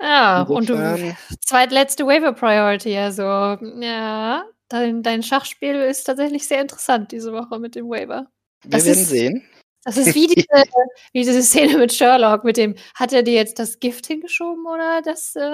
ja, 0.00 0.42
und 0.42 0.68
du 0.68 1.16
zweitletzte 1.40 2.06
Waiver 2.06 2.32
Priority, 2.32 2.96
also 2.96 3.22
ja, 3.24 4.44
dein, 4.68 5.02
dein 5.02 5.22
Schachspiel 5.22 5.74
ist 5.76 6.04
tatsächlich 6.04 6.46
sehr 6.46 6.62
interessant 6.62 7.12
diese 7.12 7.32
Woche 7.32 7.58
mit 7.58 7.74
dem 7.74 7.88
Waiver. 7.88 8.26
Wir 8.62 8.70
das 8.70 8.86
werden 8.86 9.02
ist, 9.02 9.08
sehen. 9.08 9.48
Das 9.84 9.96
ist 9.96 10.14
wie 10.14 10.26
diese, 10.26 10.46
wie 11.12 11.20
diese 11.24 11.42
Szene 11.42 11.78
mit 11.78 11.92
Sherlock, 11.92 12.44
mit 12.44 12.56
dem, 12.56 12.74
hat 12.94 13.12
er 13.12 13.22
dir 13.22 13.34
jetzt 13.34 13.58
das 13.58 13.78
Gift 13.78 14.06
hingeschoben 14.06 14.66
oder 14.66 15.00
das? 15.02 15.34
Äh, 15.36 15.52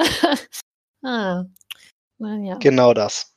ah, 1.07 1.45
ja. 2.19 2.57
Genau 2.57 2.93
das. 2.93 3.35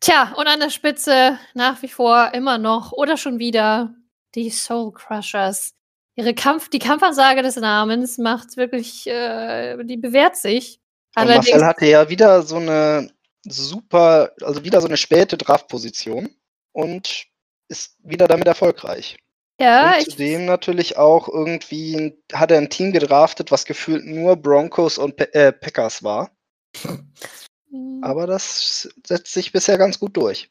Tja, 0.00 0.34
und 0.36 0.46
an 0.46 0.60
der 0.60 0.70
Spitze 0.70 1.38
nach 1.54 1.82
wie 1.82 1.88
vor 1.88 2.32
immer 2.34 2.58
noch 2.58 2.92
oder 2.92 3.16
schon 3.16 3.38
wieder 3.38 3.94
die 4.34 4.50
Soul 4.50 4.92
Crushers. 4.92 5.72
Ihre 6.14 6.34
Kampf, 6.34 6.68
die 6.70 6.78
Kampfansage 6.78 7.42
des 7.42 7.56
Namens 7.56 8.18
macht 8.18 8.56
wirklich, 8.56 9.06
äh, 9.06 9.82
die 9.84 9.96
bewährt 9.96 10.36
sich. 10.36 10.80
Und 11.16 11.28
Marcel 11.28 11.64
hatte 11.64 11.86
ja 11.86 12.08
wieder 12.08 12.42
so 12.42 12.56
eine 12.56 13.10
super, 13.46 14.32
also 14.42 14.64
wieder 14.64 14.80
so 14.80 14.86
eine 14.86 14.96
späte 14.96 15.36
Draftposition 15.36 16.28
und 16.72 17.26
ist 17.68 17.96
wieder 18.02 18.28
damit 18.28 18.46
erfolgreich. 18.46 19.16
Ja, 19.58 19.96
und 19.96 20.10
zudem 20.10 20.44
natürlich 20.44 20.98
auch 20.98 21.28
irgendwie 21.28 22.18
hat 22.32 22.50
er 22.50 22.58
ein 22.58 22.68
Team 22.68 22.92
gedraftet, 22.92 23.50
was 23.50 23.64
gefühlt 23.64 24.04
nur 24.04 24.36
Broncos 24.36 24.98
und 24.98 25.16
Pe 25.16 25.32
äh, 25.32 25.52
Packers 25.52 26.02
war. 26.02 26.30
Mhm. 27.70 28.02
Aber 28.02 28.26
das 28.26 28.88
setzt 29.06 29.32
sich 29.32 29.52
bisher 29.52 29.78
ganz 29.78 29.98
gut 29.98 30.16
durch. 30.16 30.50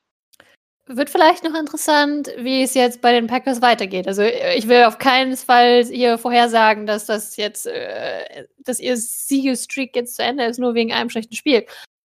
Wird 0.87 1.09
vielleicht 1.09 1.43
noch 1.43 1.55
interessant, 1.55 2.31
wie 2.37 2.61
es 2.61 2.75
jetzt 2.75 3.01
bei 3.01 3.11
den 3.11 3.25
Packers 3.25 3.61
weitergeht. 3.61 4.07
Also 4.07 4.21
ich 4.21 4.67
will 4.67 4.83
auf 4.83 4.99
keinen 4.99 5.35
Fall 5.35 5.83
hier 5.83 6.19
vorhersagen, 6.19 6.85
dass 6.85 7.07
das 7.07 7.37
jetzt, 7.37 7.65
äh, 7.65 8.45
dass 8.59 8.79
ihr 8.79 8.95
Siegestreak 8.95 9.95
jetzt 9.95 10.15
zu 10.15 10.23
Ende 10.23 10.45
ist, 10.45 10.59
nur 10.59 10.75
wegen 10.75 10.93
einem 10.93 11.09
schlechten 11.09 11.35
Spiel. 11.35 11.65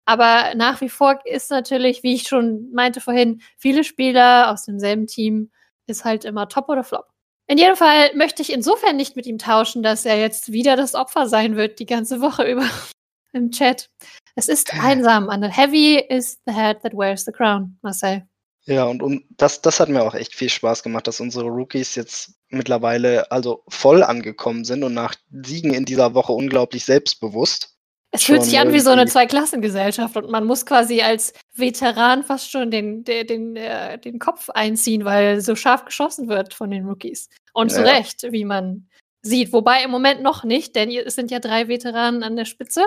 Aber 0.07 0.55
nach 0.55 0.81
wie 0.81 0.89
vor 0.89 1.21
ist 1.25 1.51
natürlich, 1.51 2.03
wie 2.03 2.15
ich 2.15 2.29
schon 2.29 2.71
meinte 2.73 3.01
vorhin, 3.01 3.41
viele 3.57 3.83
Spieler 3.83 4.51
aus 4.51 4.65
demselben 4.65 5.07
Team 5.07 5.51
ist 5.87 6.05
halt 6.05 6.25
immer 6.25 6.49
Top 6.49 6.69
oder 6.69 6.85
Flop. 6.85 7.07
In 7.49 7.59
jedem 7.59 7.77
Fall 7.77 8.11
möchte 8.15 8.43
ich 8.43 8.53
insofern 8.53 8.97
nicht 8.97 9.15
mit 9.15 9.27
ihm 9.27 9.39
tauschen, 9.39 9.83
dass 9.83 10.05
er 10.05 10.19
jetzt 10.19 10.51
wieder 10.51 10.77
das 10.77 10.95
Opfer 10.95 11.29
sein 11.29 11.57
wird, 11.57 11.79
die 11.79 11.87
ganze 11.87 12.21
Woche 12.21 12.45
über 12.51 12.69
im 13.33 13.51
Chat. 13.51 13.91
Es 14.35 14.49
ist 14.49 14.73
einsam. 14.75 15.29
And 15.29 15.45
heavy 15.45 15.99
is 15.99 16.39
the 16.47 16.53
head 16.53 16.83
that 16.83 16.93
wears 16.95 17.25
the 17.25 17.33
crown, 17.33 17.79
Marcel. 17.83 18.27
Ja, 18.65 18.85
und, 18.85 19.01
und 19.01 19.25
das, 19.37 19.63
das 19.63 19.79
hat 19.79 19.89
mir 19.89 20.03
auch 20.03 20.15
echt 20.15 20.35
viel 20.35 20.49
Spaß 20.49 20.83
gemacht, 20.83 21.07
dass 21.07 21.21
unsere 21.21 21.47
Rookies 21.47 21.95
jetzt 21.95 22.35
mittlerweile 22.49 23.31
also 23.31 23.63
voll 23.69 24.03
angekommen 24.03 24.65
sind 24.65 24.83
und 24.83 24.93
nach 24.93 25.15
Siegen 25.31 25.73
in 25.73 25.85
dieser 25.85 26.15
Woche 26.15 26.33
unglaublich 26.33 26.85
selbstbewusst. 26.85 27.76
Es 28.17 28.25
fühlt 28.25 28.43
sich 28.43 28.59
an 28.59 28.73
wie 28.73 28.81
so 28.81 28.91
eine 28.91 29.07
Zweiklassengesellschaft 29.07 30.17
und 30.17 30.31
man 30.31 30.45
muss 30.45 30.67
quasi 30.67 31.03
als 31.03 31.33
Veteran 31.55 32.25
fast 32.25 32.51
schon 32.51 32.71
den, 32.71 33.05
den, 33.05 33.27
den, 33.27 33.57
äh, 33.57 33.99
den 33.99 34.19
Kopf 34.19 34.51
einziehen, 34.51 35.05
weil 35.05 35.41
so 35.41 35.55
scharf 35.55 35.85
geschossen 35.85 36.29
wird 36.29 36.55
von 36.55 36.71
den 36.71 36.87
Rookies. 36.87 37.29
Und 37.53 37.71
ja. 37.73 37.79
zu 37.79 37.85
Recht, 37.85 38.27
wie 38.31 38.45
man 38.45 38.89
sieht. 39.23 39.53
Wobei 39.53 39.83
im 39.83 39.91
Moment 39.91 40.23
noch 40.23 40.45
nicht, 40.45 40.75
denn 40.77 40.91
es 40.91 41.15
sind 41.15 41.31
ja 41.31 41.41
drei 41.41 41.69
Veteranen 41.69 42.23
an 42.23 42.37
der 42.37 42.45
Spitze. 42.45 42.87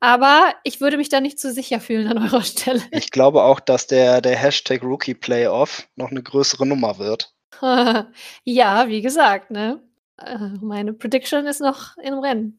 Aber 0.00 0.54
ich 0.64 0.80
würde 0.80 0.96
mich 0.96 1.10
da 1.10 1.20
nicht 1.20 1.38
so 1.38 1.50
sicher 1.50 1.80
fühlen 1.80 2.08
an 2.08 2.18
eurer 2.22 2.42
Stelle. 2.42 2.82
Ich 2.90 3.10
glaube 3.10 3.42
auch, 3.42 3.60
dass 3.60 3.86
der, 3.86 4.20
der 4.20 4.36
Hashtag 4.36 4.82
Rookie 4.82 5.14
Playoff 5.14 5.86
noch 5.96 6.10
eine 6.10 6.22
größere 6.22 6.66
Nummer 6.66 6.98
wird. 6.98 7.34
ja, 8.44 8.88
wie 8.88 9.02
gesagt, 9.02 9.50
ne? 9.50 9.82
Äh, 10.16 10.38
meine 10.60 10.94
Prediction 10.94 11.46
ist 11.46 11.60
noch 11.60 11.96
im 11.98 12.18
Rennen. 12.18 12.58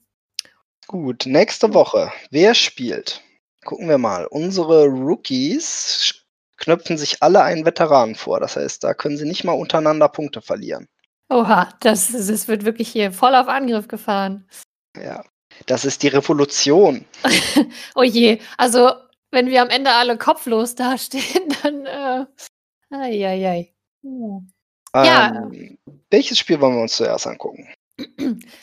Gut, 0.91 1.25
nächste 1.25 1.73
Woche. 1.73 2.11
Wer 2.31 2.53
spielt? 2.53 3.23
Gucken 3.63 3.87
wir 3.87 3.97
mal. 3.97 4.25
Unsere 4.25 4.87
Rookies 4.87 6.25
knöpfen 6.57 6.97
sich 6.97 7.23
alle 7.23 7.43
einen 7.43 7.65
Veteranen 7.65 8.15
vor. 8.15 8.41
Das 8.41 8.57
heißt, 8.57 8.83
da 8.83 8.93
können 8.93 9.15
sie 9.15 9.25
nicht 9.25 9.45
mal 9.45 9.53
untereinander 9.53 10.09
Punkte 10.09 10.41
verlieren. 10.41 10.89
Oha, 11.29 11.69
das, 11.79 12.11
das 12.11 12.49
wird 12.49 12.65
wirklich 12.65 12.89
hier 12.89 13.13
voll 13.13 13.35
auf 13.35 13.47
Angriff 13.47 13.87
gefahren. 13.87 14.45
Ja, 15.01 15.23
das 15.65 15.85
ist 15.85 16.03
die 16.03 16.09
Revolution. 16.09 17.05
oh 17.95 18.03
je, 18.03 18.39
also 18.57 18.91
wenn 19.31 19.47
wir 19.47 19.61
am 19.61 19.69
Ende 19.69 19.91
alle 19.91 20.17
kopflos 20.17 20.75
dastehen, 20.75 21.55
dann 21.63 21.85
äh, 21.85 22.25
ai, 22.89 23.27
ai, 23.27 23.47
ai. 23.47 23.73
Uh. 24.03 24.41
Ähm, 24.93 25.05
ja. 25.05 25.49
Welches 26.09 26.37
Spiel 26.37 26.59
wollen 26.59 26.75
wir 26.75 26.81
uns 26.81 26.97
zuerst 26.97 27.27
angucken? 27.27 27.69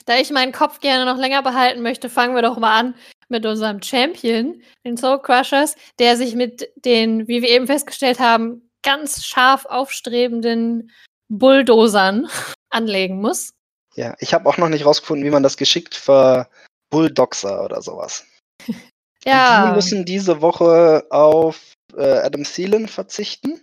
Da 0.07 0.19
ich 0.19 0.31
meinen 0.31 0.53
Kopf 0.53 0.81
gerne 0.81 1.05
noch 1.05 1.19
länger 1.19 1.43
behalten 1.43 1.83
möchte, 1.83 2.09
fangen 2.09 2.35
wir 2.35 2.43
doch 2.43 2.59
mal 2.59 2.79
an 2.79 2.95
mit 3.29 3.45
unserem 3.45 3.83
Champion, 3.83 4.63
den 4.85 4.97
Soul 4.97 5.21
Crushers, 5.21 5.77
der 5.99 6.17
sich 6.17 6.35
mit 6.35 6.71
den, 6.77 7.29
wie 7.29 7.43
wir 7.43 7.51
eben 7.51 7.67
festgestellt 7.67 8.19
haben, 8.19 8.71
ganz 8.83 9.25
scharf 9.25 9.67
aufstrebenden 9.67 10.91
Bulldozern 11.29 12.29
anlegen 12.71 13.21
muss. 13.21 13.53
Ja, 13.95 14.15
ich 14.21 14.33
habe 14.33 14.49
auch 14.49 14.57
noch 14.57 14.69
nicht 14.69 14.87
rausgefunden, 14.87 15.27
wie 15.27 15.31
man 15.31 15.43
das 15.43 15.57
geschickt 15.57 15.95
ver 15.95 16.49
Bulldoxer 16.91 17.65
oder 17.65 17.83
sowas. 17.83 18.25
ja. 19.25 19.65
Und 19.65 19.71
die 19.71 19.77
müssen 19.77 20.05
diese 20.05 20.41
Woche 20.41 21.07
auf 21.11 21.75
äh, 21.97 22.19
Adam 22.19 22.45
Thielen 22.45 22.89
verzichten, 22.89 23.61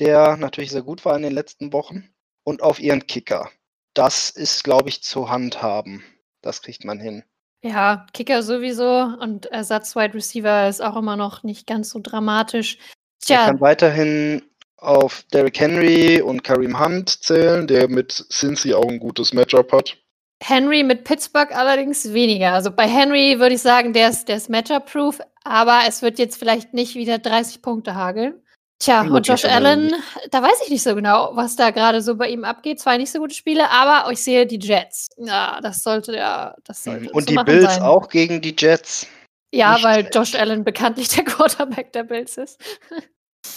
der 0.00 0.36
natürlich 0.36 0.70
sehr 0.70 0.82
gut 0.82 1.04
war 1.04 1.14
in 1.16 1.22
den 1.22 1.34
letzten 1.34 1.72
Wochen, 1.72 2.08
und 2.44 2.62
auf 2.62 2.78
ihren 2.78 3.06
Kicker. 3.06 3.50
Das 3.94 4.30
ist, 4.30 4.64
glaube 4.64 4.88
ich, 4.88 5.02
zu 5.02 5.30
handhaben. 5.30 6.02
Das 6.42 6.62
kriegt 6.62 6.84
man 6.84 6.98
hin. 6.98 7.24
Ja, 7.62 8.06
Kicker 8.12 8.42
sowieso 8.42 9.14
und 9.20 9.46
Ersatz 9.46 9.96
Wide 9.96 10.14
Receiver 10.14 10.68
ist 10.68 10.82
auch 10.82 10.96
immer 10.96 11.16
noch 11.16 11.42
nicht 11.44 11.66
ganz 11.66 11.90
so 11.90 12.00
dramatisch. 12.02 12.76
Tja. 13.20 13.40
Er 13.40 13.46
kann 13.46 13.60
weiterhin 13.60 14.42
auf 14.76 15.24
Derrick 15.32 15.58
Henry 15.58 16.20
und 16.20 16.44
Kareem 16.44 16.78
Hunt 16.78 17.08
zählen, 17.08 17.66
der 17.66 17.88
mit 17.88 18.12
Cincy 18.12 18.74
auch 18.74 18.88
ein 18.88 18.98
gutes 18.98 19.32
Matchup 19.32 19.72
hat. 19.72 19.96
Henry 20.42 20.82
mit 20.82 21.04
Pittsburgh 21.04 21.56
allerdings 21.56 22.12
weniger. 22.12 22.52
Also 22.52 22.70
bei 22.70 22.86
Henry 22.86 23.38
würde 23.38 23.54
ich 23.54 23.62
sagen, 23.62 23.94
der 23.94 24.10
ist, 24.10 24.28
der 24.28 24.36
ist 24.36 24.50
Matchup-proof, 24.50 25.20
aber 25.42 25.80
es 25.88 26.02
wird 26.02 26.18
jetzt 26.18 26.36
vielleicht 26.36 26.74
nicht 26.74 26.96
wieder 26.96 27.18
30 27.18 27.62
Punkte 27.62 27.94
hageln. 27.94 28.42
Tja, 28.80 29.02
und 29.02 29.26
Josh 29.26 29.44
Allen, 29.44 29.94
da 30.30 30.42
weiß 30.42 30.62
ich 30.64 30.70
nicht 30.70 30.82
so 30.82 30.94
genau, 30.94 31.30
was 31.34 31.56
da 31.56 31.70
gerade 31.70 32.02
so 32.02 32.16
bei 32.16 32.28
ihm 32.28 32.44
abgeht. 32.44 32.80
Zwei 32.80 32.98
nicht 32.98 33.12
so 33.12 33.18
gute 33.18 33.34
Spiele, 33.34 33.70
aber 33.70 34.10
ich 34.10 34.22
sehe 34.22 34.46
die 34.46 34.58
Jets. 34.58 35.08
Ja, 35.16 35.60
das 35.62 35.82
sollte 35.82 36.14
ja. 36.16 36.54
Das 36.64 36.84
sollte 36.84 37.10
und 37.12 37.28
die 37.30 37.36
Bills 37.36 37.74
sein. 37.76 37.82
auch 37.82 38.08
gegen 38.08 38.40
die 38.40 38.54
Jets. 38.58 39.06
Ja, 39.52 39.74
nicht 39.74 39.84
weil 39.84 40.00
schlecht. 40.00 40.14
Josh 40.14 40.34
Allen 40.34 40.64
bekanntlich 40.64 41.08
der 41.08 41.24
Quarterback 41.24 41.92
der 41.92 42.02
Bills 42.02 42.36
ist. 42.36 42.60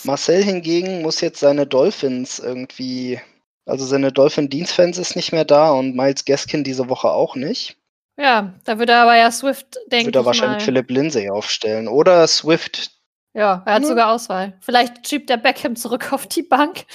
Marcel 0.04 0.44
hingegen 0.44 1.02
muss 1.02 1.22
jetzt 1.22 1.40
seine 1.40 1.66
Dolphins 1.66 2.40
irgendwie 2.40 3.20
also 3.68 3.86
seine 3.86 4.14
Dolphin-Dienstfans 4.14 4.98
ist 4.98 5.16
nicht 5.16 5.34
mehr 5.34 5.44
da 5.44 5.72
und 5.72 5.96
Miles 5.96 6.24
Gaskin 6.24 6.64
diese 6.64 6.88
Woche 6.88 7.10
auch 7.10 7.36
nicht. 7.36 7.78
Ja, 8.20 8.54
da 8.64 8.80
würde 8.80 8.96
aber 8.96 9.18
ja 9.18 9.30
Swift, 9.30 9.76
denke 9.88 9.98
ich. 9.98 10.06
Würde 10.06 10.20
er 10.20 10.26
wahrscheinlich 10.26 10.60
mal. 10.60 10.66
Philipp 10.66 10.90
Lindsay 10.90 11.30
aufstellen. 11.30 11.88
Oder 11.88 12.26
Swift. 12.28 12.97
Ja, 13.38 13.62
er 13.68 13.76
hat 13.76 13.84
hm. 13.84 13.90
sogar 13.90 14.12
Auswahl. 14.12 14.58
Vielleicht 14.62 15.08
schiebt 15.08 15.30
der 15.30 15.38
Beckham 15.38 15.76
zurück 15.76 16.12
auf 16.12 16.26
die 16.26 16.42
Bank. 16.42 16.86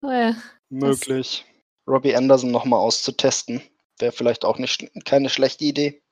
Naja, 0.00 0.34
Möglich. 0.68 1.44
Robbie 1.86 2.16
Anderson 2.16 2.50
nochmal 2.50 2.80
auszutesten. 2.80 3.62
Wäre 4.00 4.10
vielleicht 4.10 4.44
auch 4.44 4.58
nicht, 4.58 4.90
keine 5.04 5.30
schlechte 5.30 5.64
Idee. 5.64 6.02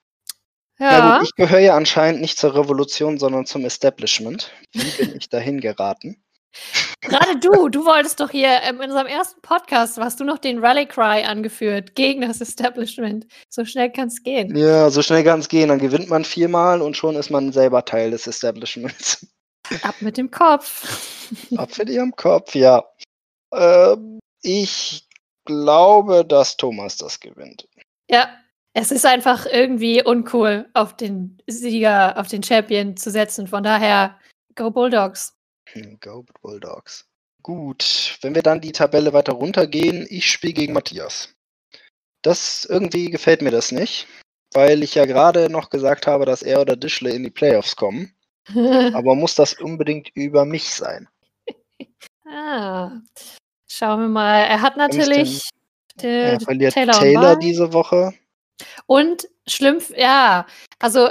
Ja. 0.78 1.18
Gut, 1.18 1.26
ich 1.26 1.34
gehöre 1.34 1.58
ja 1.58 1.76
anscheinend 1.76 2.20
nicht 2.20 2.38
zur 2.38 2.54
Revolution, 2.54 3.18
sondern 3.18 3.44
zum 3.44 3.64
Establishment. 3.64 4.52
Wie 4.72 5.04
bin 5.04 5.16
ich 5.16 5.28
dahin 5.28 5.60
geraten? 5.60 6.22
Gerade 7.00 7.40
du, 7.40 7.68
du 7.68 7.84
wolltest 7.84 8.20
doch 8.20 8.30
hier 8.30 8.60
ähm, 8.62 8.76
in 8.76 8.90
unserem 8.90 9.08
ersten 9.08 9.40
Podcast, 9.40 9.98
hast 9.98 10.20
du 10.20 10.24
noch 10.24 10.38
den 10.38 10.64
Rally 10.64 10.86
Cry 10.86 11.24
angeführt 11.24 11.96
gegen 11.96 12.20
das 12.20 12.40
Establishment. 12.40 13.26
So 13.48 13.64
schnell 13.64 13.90
kann 13.90 14.08
es 14.08 14.22
gehen. 14.22 14.54
Ja, 14.54 14.90
so 14.90 15.02
schnell 15.02 15.24
kann 15.24 15.40
es 15.40 15.48
gehen. 15.48 15.70
Dann 15.70 15.80
gewinnt 15.80 16.08
man 16.08 16.24
viermal 16.24 16.82
und 16.82 16.96
schon 16.96 17.16
ist 17.16 17.30
man 17.30 17.52
selber 17.52 17.84
Teil 17.84 18.12
des 18.12 18.28
Establishments. 18.28 19.26
Ab 19.82 19.96
mit 20.00 20.16
dem 20.16 20.30
Kopf. 20.30 21.30
Ab 21.56 21.70
mit 21.78 21.88
ihrem 21.88 22.14
Kopf, 22.14 22.54
ja. 22.54 22.84
Ähm, 23.52 24.18
ich 24.42 25.08
glaube, 25.44 26.24
dass 26.24 26.56
Thomas 26.56 26.96
das 26.96 27.20
gewinnt. 27.20 27.68
Ja, 28.10 28.28
es 28.74 28.90
ist 28.90 29.04
einfach 29.04 29.46
irgendwie 29.46 30.02
uncool, 30.02 30.68
auf 30.74 30.96
den 30.96 31.38
Sieger, 31.46 32.18
auf 32.18 32.28
den 32.28 32.42
Champion 32.42 32.96
zu 32.96 33.10
setzen. 33.10 33.46
Von 33.46 33.62
daher, 33.62 34.18
go 34.54 34.70
Bulldogs. 34.70 35.36
Go 36.00 36.24
Bulldogs. 36.40 37.06
Gut, 37.42 38.18
wenn 38.22 38.34
wir 38.34 38.42
dann 38.42 38.60
die 38.60 38.72
Tabelle 38.72 39.12
weiter 39.12 39.32
runtergehen, 39.32 40.06
ich 40.08 40.30
spiele 40.30 40.52
gegen 40.52 40.72
Matthias. 40.72 41.34
Das 42.22 42.64
irgendwie 42.64 43.10
gefällt 43.10 43.42
mir 43.42 43.50
das 43.50 43.72
nicht, 43.72 44.06
weil 44.54 44.82
ich 44.82 44.94
ja 44.94 45.06
gerade 45.06 45.50
noch 45.50 45.68
gesagt 45.68 46.06
habe, 46.06 46.24
dass 46.24 46.42
er 46.42 46.60
oder 46.60 46.76
Dischle 46.76 47.10
in 47.10 47.24
die 47.24 47.30
Playoffs 47.30 47.74
kommen. 47.74 48.14
Aber 48.94 49.14
muss 49.14 49.34
das 49.34 49.54
unbedingt 49.54 50.10
über 50.14 50.44
mich 50.44 50.70
sein? 50.70 51.08
ah. 52.26 52.90
Schauen 53.68 54.00
wir 54.00 54.08
mal. 54.08 54.40
Er 54.42 54.60
hat 54.60 54.76
natürlich 54.76 55.48
er 56.00 56.40
verliert 56.40 56.74
Taylor, 56.74 56.92
Taylor 56.92 57.36
diese 57.36 57.72
Woche. 57.72 58.14
Und 58.86 59.28
schlimm, 59.46 59.80
ja, 59.96 60.46
also 60.78 61.10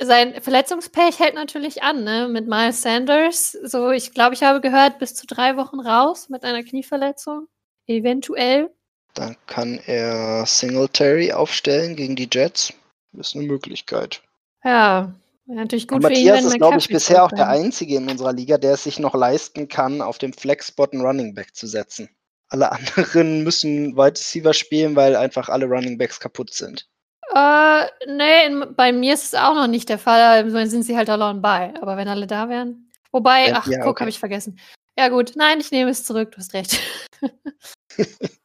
sein 0.00 0.40
Verletzungspech 0.40 1.18
hält 1.18 1.34
natürlich 1.34 1.82
an, 1.82 2.04
ne? 2.04 2.28
Mit 2.28 2.48
Miles 2.48 2.82
Sanders. 2.82 3.52
So, 3.52 3.90
ich 3.90 4.12
glaube, 4.12 4.34
ich 4.34 4.42
habe 4.42 4.60
gehört, 4.60 4.98
bis 4.98 5.14
zu 5.14 5.26
drei 5.26 5.56
Wochen 5.56 5.80
raus 5.80 6.28
mit 6.28 6.44
einer 6.44 6.62
Knieverletzung. 6.62 7.46
Eventuell. 7.86 8.70
Dann 9.14 9.36
kann 9.46 9.78
er 9.86 10.46
Singletary 10.46 11.32
aufstellen 11.32 11.96
gegen 11.96 12.16
die 12.16 12.28
Jets. 12.30 12.72
Das 13.12 13.28
ist 13.28 13.36
eine 13.36 13.46
Möglichkeit. 13.46 14.22
Ja, 14.64 15.12
natürlich 15.46 15.88
gut 15.88 15.96
Und 15.96 16.02
für 16.02 16.08
Matthias 16.10 16.40
ihn, 16.40 16.46
ist, 16.46 16.56
glaube 16.56 16.78
ich, 16.78 16.88
bisher 16.88 17.24
auch 17.24 17.32
der 17.32 17.48
Einzige 17.48 17.96
in 17.96 18.08
unserer 18.08 18.32
Liga, 18.32 18.58
der 18.58 18.74
es 18.74 18.84
sich 18.84 18.98
noch 18.98 19.14
leisten 19.14 19.68
kann, 19.68 20.00
auf 20.00 20.18
dem 20.18 20.32
Flexspot 20.32 20.92
einen 20.92 21.02
Running 21.02 21.34
Back 21.34 21.54
zu 21.54 21.66
setzen. 21.66 22.08
Alle 22.48 22.70
anderen 22.72 23.42
müssen 23.42 23.96
Wide 23.96 24.18
Receiver 24.18 24.54
spielen, 24.54 24.96
weil 24.96 25.16
einfach 25.16 25.48
alle 25.48 25.66
Running 25.66 25.98
Backs 25.98 26.20
kaputt 26.20 26.52
sind. 26.52 26.88
Äh, 27.34 27.84
nee, 28.06 28.46
in, 28.46 28.74
bei 28.76 28.92
mir 28.92 29.14
ist 29.14 29.24
es 29.24 29.34
auch 29.34 29.54
noch 29.54 29.68
nicht 29.68 29.88
der 29.88 29.98
Fall. 29.98 30.50
Dann 30.50 30.68
sind 30.68 30.82
sie 30.82 30.96
halt 30.96 31.08
alone 31.08 31.40
bei. 31.40 31.72
Aber 31.80 31.96
wenn 31.96 32.08
alle 32.08 32.26
da 32.26 32.48
wären. 32.48 32.90
Wobei, 33.10 33.54
ach, 33.54 33.66
ja, 33.66 33.78
guck, 33.78 33.92
okay. 33.92 34.00
habe 34.00 34.10
ich 34.10 34.18
vergessen. 34.18 34.58
Ja, 34.98 35.08
gut. 35.08 35.32
Nein, 35.36 35.60
ich 35.60 35.70
nehme 35.70 35.90
es 35.90 36.04
zurück. 36.04 36.32
Du 36.32 36.38
hast 36.38 36.52
recht. 36.52 36.78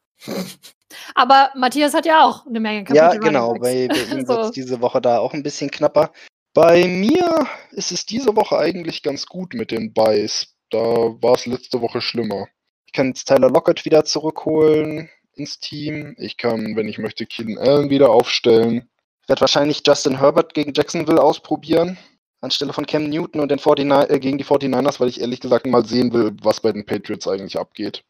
Aber 1.16 1.52
Matthias 1.56 1.94
hat 1.94 2.06
ja 2.06 2.24
auch 2.24 2.46
eine 2.46 2.60
Menge 2.60 2.84
kaputte 2.84 3.00
Ja, 3.00 3.14
genau. 3.16 3.54
Bei, 3.54 3.88
bei 3.88 3.96
ihm 4.12 4.26
so. 4.26 4.34
wird 4.34 4.46
es 4.46 4.52
diese 4.52 4.80
Woche 4.82 5.02
da 5.02 5.20
auch 5.20 5.34
ein 5.34 5.44
bisschen 5.44 5.70
knapper. 5.70 6.12
Bei 6.58 6.88
mir 6.88 7.46
ist 7.70 7.92
es 7.92 8.08
diese 8.08 8.36
Woche 8.36 8.58
eigentlich 8.58 9.04
ganz 9.04 9.28
gut 9.28 9.54
mit 9.54 9.70
den 9.70 9.94
Buys. 9.94 10.56
Da 10.72 10.80
war 10.80 11.36
es 11.36 11.46
letzte 11.46 11.82
Woche 11.82 12.02
schlimmer. 12.02 12.48
Ich 12.88 12.94
kann 12.94 13.10
jetzt 13.10 13.26
Tyler 13.26 13.52
Lockett 13.52 13.86
wieder 13.86 14.06
zurückholen 14.06 15.08
ins 15.36 15.60
Team. 15.60 16.16
Ich 16.18 16.36
kann, 16.36 16.76
wenn 16.76 16.88
ich 16.88 16.98
möchte, 16.98 17.28
Keenan 17.28 17.60
Allen 17.60 17.90
wieder 17.92 18.10
aufstellen. 18.10 18.90
Ich 19.22 19.30
werde 19.30 19.42
wahrscheinlich 19.42 19.84
Justin 19.86 20.18
Herbert 20.18 20.56
gegen 20.56 20.74
Jacksonville 20.74 21.22
ausprobieren, 21.22 21.96
anstelle 22.42 22.74
von 22.74 22.88
Cam 22.88 23.08
Newton 23.08 23.42
und 23.42 23.52
den 23.52 23.60
49, 23.60 24.10
äh, 24.10 24.20
gegen 24.20 24.40
die 24.40 24.44
49ers, 24.44 25.00
weil 25.00 25.10
ich 25.10 25.22
ehrlich 25.22 25.42
gesagt 25.42 25.68
mal 25.68 25.86
sehen 25.86 26.12
will, 26.12 26.36
was 26.42 26.62
bei 26.62 26.72
den 26.72 26.88
Patriots 26.88 27.28
eigentlich 27.28 27.60
abgeht. 27.60 28.04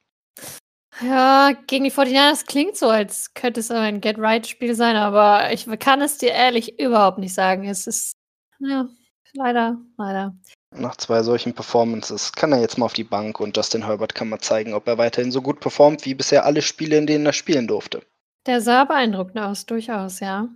Ja, 1.02 1.52
gegen 1.68 1.84
die 1.84 1.92
49ers 1.92 2.46
klingt 2.46 2.78
so, 2.78 2.88
als 2.88 3.34
könnte 3.34 3.60
es 3.60 3.70
ein 3.72 4.00
Get-Right-Spiel 4.00 4.74
sein, 4.74 4.96
aber 4.96 5.52
ich 5.52 5.68
kann 5.80 6.02
es 6.02 6.18
dir 6.18 6.32
ehrlich 6.32 6.80
überhaupt 6.80 7.18
nicht 7.18 7.34
sagen. 7.34 7.68
Es 7.68 7.88
ist, 7.88 8.17
ja, 8.60 8.88
leider, 9.34 9.78
leider. 9.98 10.36
Nach 10.76 10.96
zwei 10.98 11.24
solchen 11.24 11.54
Performances 11.54 12.34
kann 12.34 12.52
er 12.52 12.60
jetzt 12.60 12.78
mal 12.78 12.86
auf 12.86 12.94
die 12.94 13.04
Bank 13.04 13.40
und 13.40 13.56
Justin 13.56 13.86
Herbert 13.86 14.14
kann 14.14 14.30
mal 14.30 14.40
zeigen, 14.40 14.74
ob 14.74 14.88
er 14.88 14.98
weiterhin 14.98 15.32
so 15.32 15.42
gut 15.42 15.60
performt 15.60 16.06
wie 16.06 16.14
bisher 16.14 16.46
alle 16.46 16.62
Spiele, 16.62 16.98
in 16.98 17.08
denen 17.08 17.26
er 17.26 17.34
spielen 17.34 17.68
durfte. 17.68 18.02
Der 18.46 18.62
sah 18.62 18.84
beeindruckend 18.84 19.40
aus, 19.40 19.66
durchaus, 19.66 20.20
ja. 20.20 20.50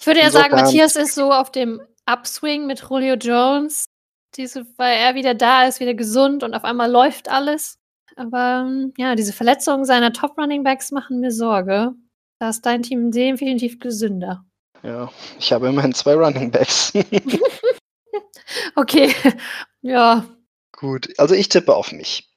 Ich 0.00 0.06
würde 0.06 0.20
ja 0.20 0.26
Insofern, 0.26 0.50
sagen, 0.50 0.62
Matthias 0.64 0.96
ist 0.96 1.14
so 1.14 1.32
auf 1.32 1.52
dem 1.52 1.80
Upswing 2.06 2.66
mit 2.66 2.80
Julio 2.88 3.14
Jones, 3.14 3.86
diese, 4.34 4.66
weil 4.76 4.96
er 4.98 5.14
wieder 5.14 5.34
da 5.34 5.66
ist, 5.66 5.78
wieder 5.78 5.94
gesund 5.94 6.42
und 6.42 6.54
auf 6.54 6.64
einmal 6.64 6.90
läuft 6.90 7.28
alles. 7.28 7.78
Aber 8.16 8.70
ja, 8.96 9.14
diese 9.14 9.32
Verletzungen 9.32 9.84
seiner 9.84 10.12
Top-Running-Backs 10.12 10.90
machen 10.90 11.20
mir 11.20 11.30
Sorge. 11.30 11.94
Da 12.40 12.48
ist 12.48 12.66
dein 12.66 12.82
Team 12.82 13.10
definitiv 13.10 13.78
gesünder. 13.78 14.44
Ja, 14.82 15.10
ich 15.38 15.52
habe 15.52 15.68
immerhin 15.68 15.94
zwei 15.94 16.14
Running-Backs. 16.14 16.92
Okay, 18.74 19.14
ja. 19.82 20.26
Gut, 20.72 21.08
also 21.18 21.34
ich 21.34 21.48
tippe 21.48 21.74
auf 21.74 21.92
mich. 21.92 22.32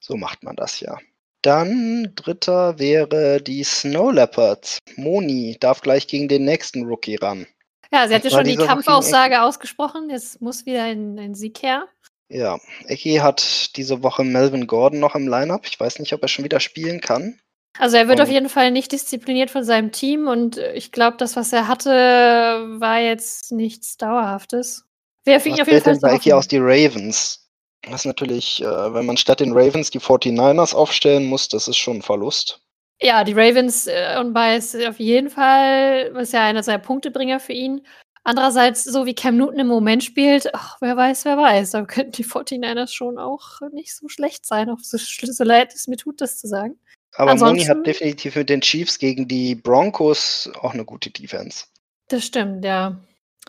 So 0.00 0.16
macht 0.16 0.42
man 0.42 0.56
das 0.56 0.80
ja. 0.80 0.98
Dann 1.42 2.12
dritter 2.16 2.78
wäre 2.78 3.40
die 3.40 3.62
Snow 3.62 4.12
Leopards. 4.12 4.78
Moni 4.96 5.56
darf 5.60 5.80
gleich 5.80 6.08
gegen 6.08 6.28
den 6.28 6.44
nächsten 6.44 6.84
Rookie 6.84 7.16
ran. 7.16 7.46
Ja, 7.92 8.06
sie 8.08 8.14
hat 8.14 8.24
ja 8.24 8.30
schon 8.30 8.44
die 8.44 8.56
Kampfaussage 8.56 9.42
ausgesprochen. 9.42 10.10
Jetzt 10.10 10.40
muss 10.42 10.66
wieder 10.66 10.84
ein, 10.84 11.18
ein 11.18 11.34
Sieg 11.34 11.62
her. 11.62 11.88
Ja, 12.28 12.58
Eki 12.86 13.16
hat 13.16 13.76
diese 13.76 14.02
Woche 14.02 14.24
Melvin 14.24 14.66
Gordon 14.66 15.00
noch 15.00 15.14
im 15.14 15.28
Lineup. 15.28 15.66
Ich 15.66 15.80
weiß 15.80 15.98
nicht, 16.00 16.12
ob 16.12 16.22
er 16.22 16.28
schon 16.28 16.44
wieder 16.44 16.60
spielen 16.60 17.00
kann. 17.00 17.40
Also 17.78 17.96
er 17.96 18.08
wird 18.08 18.18
und 18.18 18.24
auf 18.24 18.30
jeden 18.30 18.48
Fall 18.48 18.70
nicht 18.70 18.92
diszipliniert 18.92 19.50
von 19.50 19.64
seinem 19.64 19.92
Team 19.92 20.26
und 20.26 20.58
ich 20.74 20.92
glaube, 20.92 21.16
das, 21.16 21.36
was 21.36 21.52
er 21.52 21.68
hatte, 21.68 21.90
war 21.90 22.98
jetzt 22.98 23.52
nichts 23.52 23.96
Dauerhaftes. 23.96 24.84
Wer 25.24 25.40
für 25.40 25.50
ihn 25.50 25.60
auf 25.60 25.68
jeden 25.68 25.82
Fall 25.82 25.98
bei 26.00 26.14
Eki 26.14 26.32
aus 26.32 26.48
die 26.48 26.58
Ravens. 26.58 27.48
Das 27.82 28.00
ist 28.00 28.06
natürlich, 28.06 28.62
äh, 28.62 28.94
wenn 28.94 29.06
man 29.06 29.16
statt 29.16 29.40
den 29.40 29.52
Ravens 29.52 29.90
die 29.90 30.00
49ers 30.00 30.74
aufstellen 30.74 31.26
muss, 31.26 31.48
das 31.48 31.68
ist 31.68 31.76
schon 31.76 31.98
ein 31.98 32.02
Verlust. 32.02 32.60
Ja, 33.00 33.22
die 33.22 33.32
Ravens 33.32 33.86
äh, 33.86 34.16
und 34.18 34.34
Bias 34.34 34.74
auf 34.74 34.98
jeden 34.98 35.30
Fall, 35.30 36.12
ist 36.20 36.32
ja 36.32 36.44
einer 36.44 36.62
seiner 36.62 36.80
Punktebringer 36.80 37.38
für 37.38 37.52
ihn. 37.52 37.86
Andererseits, 38.24 38.84
so 38.84 39.06
wie 39.06 39.14
Cam 39.14 39.36
Newton 39.36 39.60
im 39.60 39.68
Moment 39.68 40.02
spielt, 40.02 40.54
ach, 40.54 40.76
wer 40.80 40.96
weiß, 40.96 41.24
wer 41.24 41.38
weiß, 41.38 41.70
da 41.70 41.84
könnten 41.84 42.12
die 42.12 42.24
49ers 42.24 42.92
schon 42.92 43.16
auch 43.18 43.60
nicht 43.72 43.94
so 43.94 44.08
schlecht 44.08 44.44
sein, 44.44 44.68
auch 44.68 44.80
so, 44.80 44.98
so 44.98 45.44
leid 45.44 45.72
es 45.74 45.86
mir 45.86 45.96
tut, 45.96 46.20
das 46.20 46.38
zu 46.38 46.48
sagen. 46.48 46.78
Aber 47.18 47.32
Ansonsten, 47.32 47.56
Moni 47.56 47.64
hat 47.66 47.86
definitiv 47.86 48.36
mit 48.36 48.48
den 48.48 48.60
Chiefs 48.60 49.00
gegen 49.00 49.26
die 49.26 49.56
Broncos 49.56 50.48
auch 50.62 50.72
eine 50.72 50.84
gute 50.84 51.10
Defense. 51.10 51.64
Das 52.06 52.24
stimmt, 52.24 52.64
ja. 52.64 52.96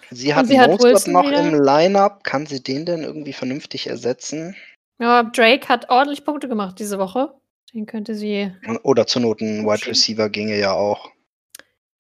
Sie 0.10 0.34
hat 0.34 0.48
sie 0.48 0.58
Mostert 0.58 1.08
noch 1.08 1.24
wieder. 1.24 1.48
im 1.48 1.54
Line-Up. 1.54 2.24
Kann 2.24 2.48
sie 2.48 2.64
den 2.64 2.88
denn 2.88 3.04
irgendwie 3.04 3.32
vernünftig 3.32 3.86
ersetzen? 3.86 4.56
Ja, 5.00 5.22
Drake 5.22 5.70
hat 5.70 5.88
ordentlich 5.92 6.26
Punkte 6.26 6.48
gemacht 6.48 6.80
diese 6.80 6.98
Woche. 6.98 7.32
Den 7.72 7.86
könnte 7.86 8.16
sie. 8.16 8.52
Oder 8.82 9.06
zur 9.06 9.22
Not 9.22 9.42
ein 9.42 9.64
Wide 9.68 9.86
Receiver 9.86 10.30
ginge 10.30 10.58
ja 10.58 10.72
auch. 10.72 11.12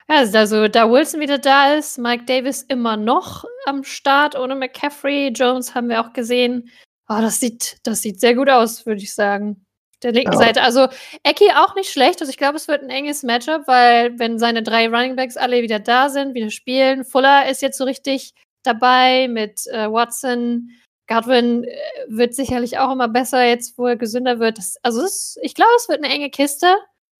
Ja, 0.10 0.23
also 0.34 0.67
da 0.67 0.89
Wilson 0.89 1.19
wieder 1.19 1.38
da 1.38 1.75
ist, 1.75 1.99
Mike 1.99 2.25
Davis 2.25 2.63
immer 2.63 2.97
noch 2.97 3.45
am 3.67 3.84
Start 3.84 4.36
ohne 4.36 4.55
McCaffrey. 4.55 5.27
Jones 5.27 5.75
haben 5.75 5.89
wir 5.89 6.01
auch 6.01 6.13
gesehen. 6.13 6.71
Oh, 7.08 7.21
das 7.21 7.39
sieht, 7.39 7.77
das 7.84 8.01
sieht 8.01 8.19
sehr 8.19 8.34
gut 8.34 8.49
aus, 8.49 8.88
würde 8.88 9.03
ich 9.03 9.13
sagen 9.13 9.67
der 10.03 10.12
linken 10.12 10.33
ja. 10.33 10.39
Seite. 10.39 10.62
Also 10.62 10.88
Eki 11.23 11.51
auch 11.55 11.75
nicht 11.75 11.91
schlecht. 11.91 12.21
Also 12.21 12.29
ich 12.29 12.38
glaube, 12.38 12.57
es 12.57 12.67
wird 12.67 12.83
ein 12.83 12.89
enges 12.89 13.23
Matchup, 13.23 13.67
weil 13.67 14.17
wenn 14.17 14.39
seine 14.39 14.63
drei 14.63 14.88
Runningbacks 14.88 15.38
alle 15.38 15.62
wieder 15.62 15.79
da 15.79 16.09
sind, 16.09 16.33
wieder 16.33 16.49
spielen, 16.49 17.03
Fuller 17.03 17.49
ist 17.49 17.62
jetzt 17.62 17.77
so 17.77 17.83
richtig 17.83 18.33
dabei 18.63 19.27
mit 19.27 19.67
äh, 19.67 19.91
Watson. 19.91 20.69
Godwin 21.07 21.63
äh, 21.63 21.75
wird 22.07 22.35
sicherlich 22.35 22.77
auch 22.77 22.91
immer 22.91 23.07
besser, 23.07 23.43
jetzt 23.43 23.77
wo 23.77 23.88
er 23.88 23.95
gesünder 23.95 24.39
wird. 24.39 24.57
Das, 24.57 24.77
also 24.83 25.03
ist, 25.03 25.39
ich 25.41 25.55
glaube, 25.55 25.71
es 25.77 25.89
wird 25.89 26.03
eine 26.03 26.13
enge 26.13 26.29
Kiste. 26.29 26.67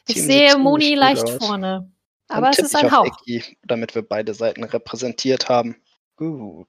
Ich 0.08 0.16
Team 0.16 0.26
sehe 0.26 0.58
Moni 0.58 0.96
leicht 0.96 1.24
aus. 1.24 1.46
vorne. 1.46 1.92
Aber 2.28 2.52
es 2.52 2.60
ist 2.60 2.76
ein 2.76 2.92
Hauch. 2.92 3.06
Eki, 3.06 3.58
damit 3.64 3.96
wir 3.96 4.04
beide 4.04 4.34
Seiten 4.34 4.64
repräsentiert 4.64 5.50
haben. 5.50 5.76
Gut. 6.16 6.68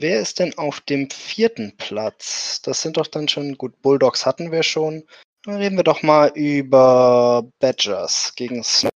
Wer 0.00 0.20
ist 0.20 0.38
denn 0.38 0.56
auf 0.56 0.80
dem 0.80 1.10
vierten 1.10 1.76
Platz? 1.76 2.62
Das 2.62 2.80
sind 2.80 2.96
doch 2.96 3.06
dann 3.06 3.28
schon, 3.28 3.58
gut, 3.58 3.82
Bulldogs 3.82 4.24
hatten 4.24 4.50
wir 4.50 4.62
schon. 4.62 5.04
Dann 5.44 5.56
reden 5.56 5.76
wir 5.76 5.84
doch 5.84 6.02
mal 6.02 6.30
über 6.34 7.46
Badgers 7.58 8.34
gegen 8.34 8.64
Snow. 8.64 8.90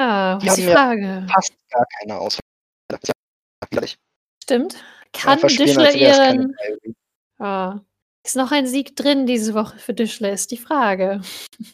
Ja, 0.00 0.38
was 0.40 0.56
ist 0.58 0.66
die 0.66 0.72
Frage? 0.72 1.26
Fast 1.30 1.52
gar 1.70 1.84
keine 1.98 2.18
Auswahl. 2.18 2.40
Stimmt. 4.42 4.82
Kann 5.12 5.40
Dischler 5.40 5.94
ihren. 5.94 6.56
Oh. 7.38 7.74
Ist 8.24 8.36
noch 8.36 8.50
ein 8.50 8.66
Sieg 8.66 8.96
drin 8.96 9.26
diese 9.26 9.52
Woche 9.52 9.78
für 9.78 9.92
Dischler, 9.92 10.32
ist 10.32 10.50
die 10.50 10.58
Frage. 10.58 11.20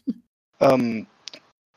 Ähm, 0.61 1.07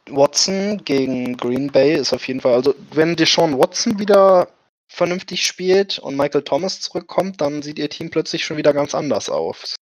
Watson 0.09 0.83
gegen 0.85 1.37
Green 1.37 1.71
Bay 1.71 1.93
ist 1.93 2.13
auf 2.13 2.27
jeden 2.27 2.41
Fall, 2.41 2.55
also 2.55 2.73
wenn 2.93 3.15
Deshaun 3.15 3.59
Watson 3.59 3.99
wieder 3.99 4.47
vernünftig 4.91 5.45
spielt 5.45 5.99
und 5.99 6.17
Michael 6.17 6.43
Thomas 6.43 6.81
zurückkommt, 6.81 7.39
dann 7.39 7.61
sieht 7.61 7.79
ihr 7.79 7.89
Team 7.89 8.09
plötzlich 8.09 8.45
schon 8.45 8.57
wieder 8.57 8.73
ganz 8.73 8.93
anders 8.93 9.29
aus. 9.29 9.75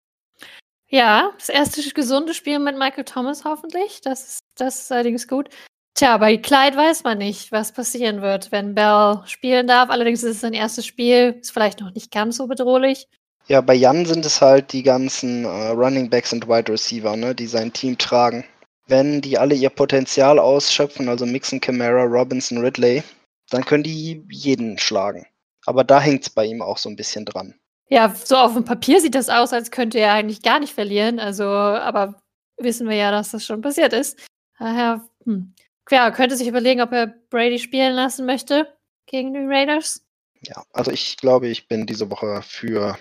Ja, 0.91 1.33
das 1.39 1.49
erste 1.49 1.83
gesunde 1.93 2.35
Spiel 2.35 2.59
mit 2.59 2.79
Michael 2.79 3.05
Thomas 3.05 3.45
hoffentlich. 3.45 4.01
Das 4.03 4.29
ist, 4.29 4.41
das 4.57 4.81
ist 4.83 4.93
allerdings 4.93 5.29
gut. 5.29 5.49
Tja, 5.95 6.17
bei 6.17 6.37
Clyde 6.37 6.77
weiß 6.77 7.05
man 7.05 7.19
nicht, 7.19 7.53
was 7.53 7.73
passieren 7.73 8.23
wird, 8.23 8.53
wenn 8.53 8.75
Bell 8.75 9.21
spielen 9.27 9.67
darf. 9.67 9.91
Allerdings 9.91 10.23
ist 10.23 10.37
es 10.37 10.41
sein 10.41 10.53
erstes 10.53 10.87
Spiel, 10.87 11.37
ist 11.41 11.51
vielleicht 11.51 11.81
noch 11.81 11.93
nicht 11.93 12.11
ganz 12.11 12.37
so 12.37 12.47
bedrohlich. 12.47 13.09
Ja, 13.49 13.63
bei 13.63 13.75
Jan 13.75 14.07
sind 14.07 14.25
es 14.25 14.41
halt 14.41 14.73
die 14.73 14.83
ganzen 14.83 15.45
äh, 15.45 15.69
Running 15.71 16.11
Backs 16.11 16.33
und 16.33 16.49
Wide 16.49 16.71
Receiver, 16.71 17.17
ne, 17.17 17.35
die 17.35 17.47
sein 17.47 17.73
Team 17.73 17.97
tragen. 17.97 18.45
Wenn 18.87 19.21
die 19.21 19.39
alle 19.39 19.55
ihr 19.55 19.71
Potenzial 19.71 20.39
ausschöpfen, 20.39 21.09
also 21.09 21.27
Mixon, 21.27 21.61
Camara, 21.61 22.05
Robinson, 22.05 22.59
Ridley, 22.59 23.03
dann 23.51 23.65
können 23.65 23.83
die 23.83 24.25
jeden 24.31 24.79
schlagen. 24.79 25.27
Aber 25.67 25.85
da 25.85 26.01
hängt 26.01 26.23
es 26.23 26.31
bei 26.31 26.47
ihm 26.47 26.63
auch 26.63 26.79
so 26.79 26.89
ein 26.89 26.97
bisschen 26.97 27.25
dran. 27.25 27.55
Ja, 27.91 28.15
so 28.15 28.37
auf 28.37 28.55
dem 28.55 28.65
Papier 28.65 29.01
sieht 29.01 29.15
das 29.15 29.29
aus, 29.29 29.53
als 29.53 29.71
könnte 29.71 29.99
er 29.99 30.13
eigentlich 30.13 30.43
gar 30.43 30.61
nicht 30.61 30.75
verlieren. 30.75 31.19
Also, 31.19 31.45
aber 31.45 32.21
wissen 32.59 32.89
wir 32.89 32.97
ja, 32.97 33.11
dass 33.11 33.31
das 33.31 33.45
schon 33.45 33.63
passiert 33.63 33.93
ist. 33.93 34.19
Daher, 34.59 35.09
hm. 35.25 35.55
Ja, 35.91 36.11
könnte 36.11 36.37
sich 36.37 36.49
überlegen, 36.49 36.83
ob 36.83 36.93
er 36.93 37.07
Brady 37.07 37.59
spielen 37.59 37.95
lassen 37.95 38.27
möchte 38.27 38.77
gegen 39.07 39.33
die 39.33 39.41
Raiders. 39.41 40.05
Ja, 40.43 40.65
also 40.73 40.91
ich 40.91 41.17
glaube, 41.17 41.49
ich 41.49 41.67
bin 41.67 41.87
diese 41.87 42.11
Woche 42.11 42.43
für. 42.43 42.99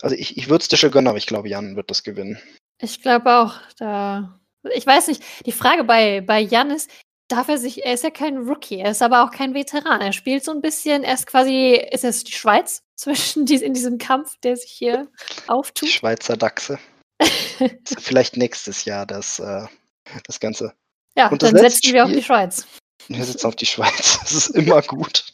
Also 0.00 0.16
ich, 0.16 0.38
ich 0.38 0.48
würde 0.48 0.62
es 0.62 0.68
Dische 0.68 0.90
gönnen, 0.90 1.08
aber 1.08 1.18
ich 1.18 1.26
glaube, 1.26 1.48
Jan 1.48 1.76
wird 1.76 1.90
das 1.90 2.02
gewinnen. 2.02 2.38
Ich 2.78 3.02
glaube 3.02 3.30
auch, 3.30 3.54
da. 3.76 4.40
Ich 4.74 4.86
weiß 4.86 5.08
nicht, 5.08 5.22
die 5.46 5.52
Frage 5.52 5.84
bei, 5.84 6.22
bei 6.22 6.40
Jan 6.40 6.70
ist, 6.70 6.90
darf 7.32 7.48
er 7.48 7.58
sich, 7.58 7.84
er 7.84 7.94
ist 7.94 8.04
ja 8.04 8.10
kein 8.10 8.36
Rookie, 8.38 8.78
er 8.78 8.90
ist 8.90 9.02
aber 9.02 9.24
auch 9.24 9.30
kein 9.30 9.54
Veteran. 9.54 10.00
Er 10.00 10.12
spielt 10.12 10.44
so 10.44 10.50
ein 10.52 10.60
bisschen, 10.60 11.02
er 11.04 11.14
ist 11.14 11.26
quasi, 11.26 11.74
ist 11.90 12.04
es 12.04 12.24
die 12.24 12.32
Schweiz 12.32 12.82
zwischen 12.96 13.46
dies, 13.46 13.62
in 13.62 13.74
diesem 13.74 13.98
Kampf, 13.98 14.36
der 14.42 14.56
sich 14.56 14.70
hier 14.70 15.08
auftut? 15.46 15.88
Schweizer 15.88 16.36
Dachse. 16.36 16.78
Vielleicht 17.98 18.36
nächstes 18.36 18.84
Jahr 18.84 19.06
das, 19.06 19.38
äh, 19.38 19.66
das 20.26 20.40
Ganze. 20.40 20.74
Ja, 21.16 21.28
Und 21.28 21.42
dann 21.42 21.56
setzen 21.56 21.92
wir 21.92 22.04
auf 22.04 22.08
Spiel- 22.10 22.20
die 22.20 22.26
Schweiz. 22.26 22.66
Wir 23.08 23.24
sitzen 23.24 23.46
auf 23.46 23.56
die 23.56 23.66
Schweiz. 23.66 24.18
Das 24.20 24.32
ist 24.32 24.48
immer 24.50 24.80
gut. 24.82 25.24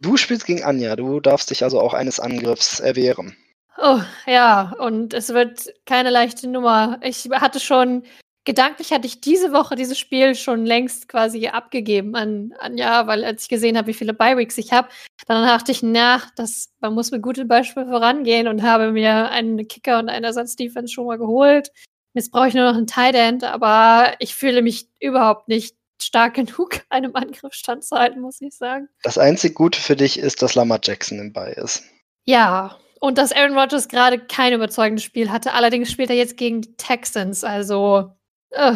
Du 0.00 0.16
spielst 0.16 0.46
gegen 0.46 0.64
Anja. 0.64 0.96
Du 0.96 1.20
darfst 1.20 1.50
dich 1.50 1.62
also 1.62 1.80
auch 1.80 1.94
eines 1.94 2.18
Angriffs 2.18 2.80
erwehren. 2.80 3.36
Oh, 3.78 4.00
ja, 4.26 4.72
und 4.78 5.14
es 5.14 5.28
wird 5.30 5.72
keine 5.84 6.10
leichte 6.10 6.48
Nummer. 6.48 6.98
Ich 7.02 7.28
hatte 7.30 7.60
schon, 7.60 8.04
gedanklich 8.44 8.92
hatte 8.92 9.06
ich 9.06 9.20
diese 9.20 9.52
Woche 9.52 9.74
dieses 9.74 9.98
Spiel 9.98 10.34
schon 10.34 10.66
längst 10.66 11.08
quasi 11.08 11.48
abgegeben 11.48 12.14
an 12.14 12.54
Anja, 12.58 13.06
weil 13.06 13.24
als 13.24 13.44
ich 13.44 13.48
gesehen 13.48 13.76
habe, 13.76 13.88
wie 13.88 13.94
viele 13.94 14.14
Bi-Weeks 14.14 14.58
ich 14.58 14.72
habe, 14.72 14.88
dann 15.26 15.46
dachte 15.46 15.72
ich, 15.72 15.82
na, 15.82 16.22
das, 16.36 16.70
man 16.80 16.94
muss 16.94 17.10
mit 17.10 17.22
gutem 17.22 17.48
Beispiel 17.48 17.86
vorangehen 17.86 18.48
und 18.48 18.62
habe 18.62 18.92
mir 18.92 19.30
einen 19.30 19.66
Kicker 19.68 19.98
und 19.98 20.08
einen 20.08 20.24
Ersatz-Defense 20.24 20.92
schon 20.92 21.06
mal 21.06 21.18
geholt. 21.18 21.70
Jetzt 22.12 22.30
brauche 22.30 22.48
ich 22.48 22.54
nur 22.54 22.64
noch 22.64 22.76
einen 22.76 22.86
Tight 22.86 23.14
End, 23.14 23.44
aber 23.44 24.14
ich 24.20 24.34
fühle 24.34 24.62
mich 24.62 24.88
überhaupt 25.00 25.48
nicht 25.48 25.74
stark 26.00 26.34
genug, 26.34 26.80
einem 26.90 27.16
Angriff 27.16 27.54
standzuhalten, 27.54 28.20
muss 28.20 28.40
ich 28.40 28.54
sagen. 28.56 28.88
Das 29.02 29.18
einzig 29.18 29.54
Gute 29.54 29.80
für 29.80 29.96
dich 29.96 30.18
ist, 30.18 30.42
dass 30.42 30.54
Lamar 30.54 30.80
Jackson 30.82 31.18
im 31.18 31.32
Ball 31.32 31.52
ist. 31.52 31.82
Ja, 32.26 32.78
und 33.00 33.18
dass 33.18 33.32
Aaron 33.32 33.58
Rodgers 33.58 33.88
gerade 33.88 34.18
kein 34.18 34.54
überzeugendes 34.54 35.04
Spiel 35.04 35.30
hatte. 35.30 35.52
Allerdings 35.52 35.90
spielt 35.90 36.08
er 36.08 36.16
jetzt 36.16 36.36
gegen 36.36 36.62
die 36.62 36.74
Texans, 36.76 37.44
also 37.44 38.12
äh, 38.54 38.74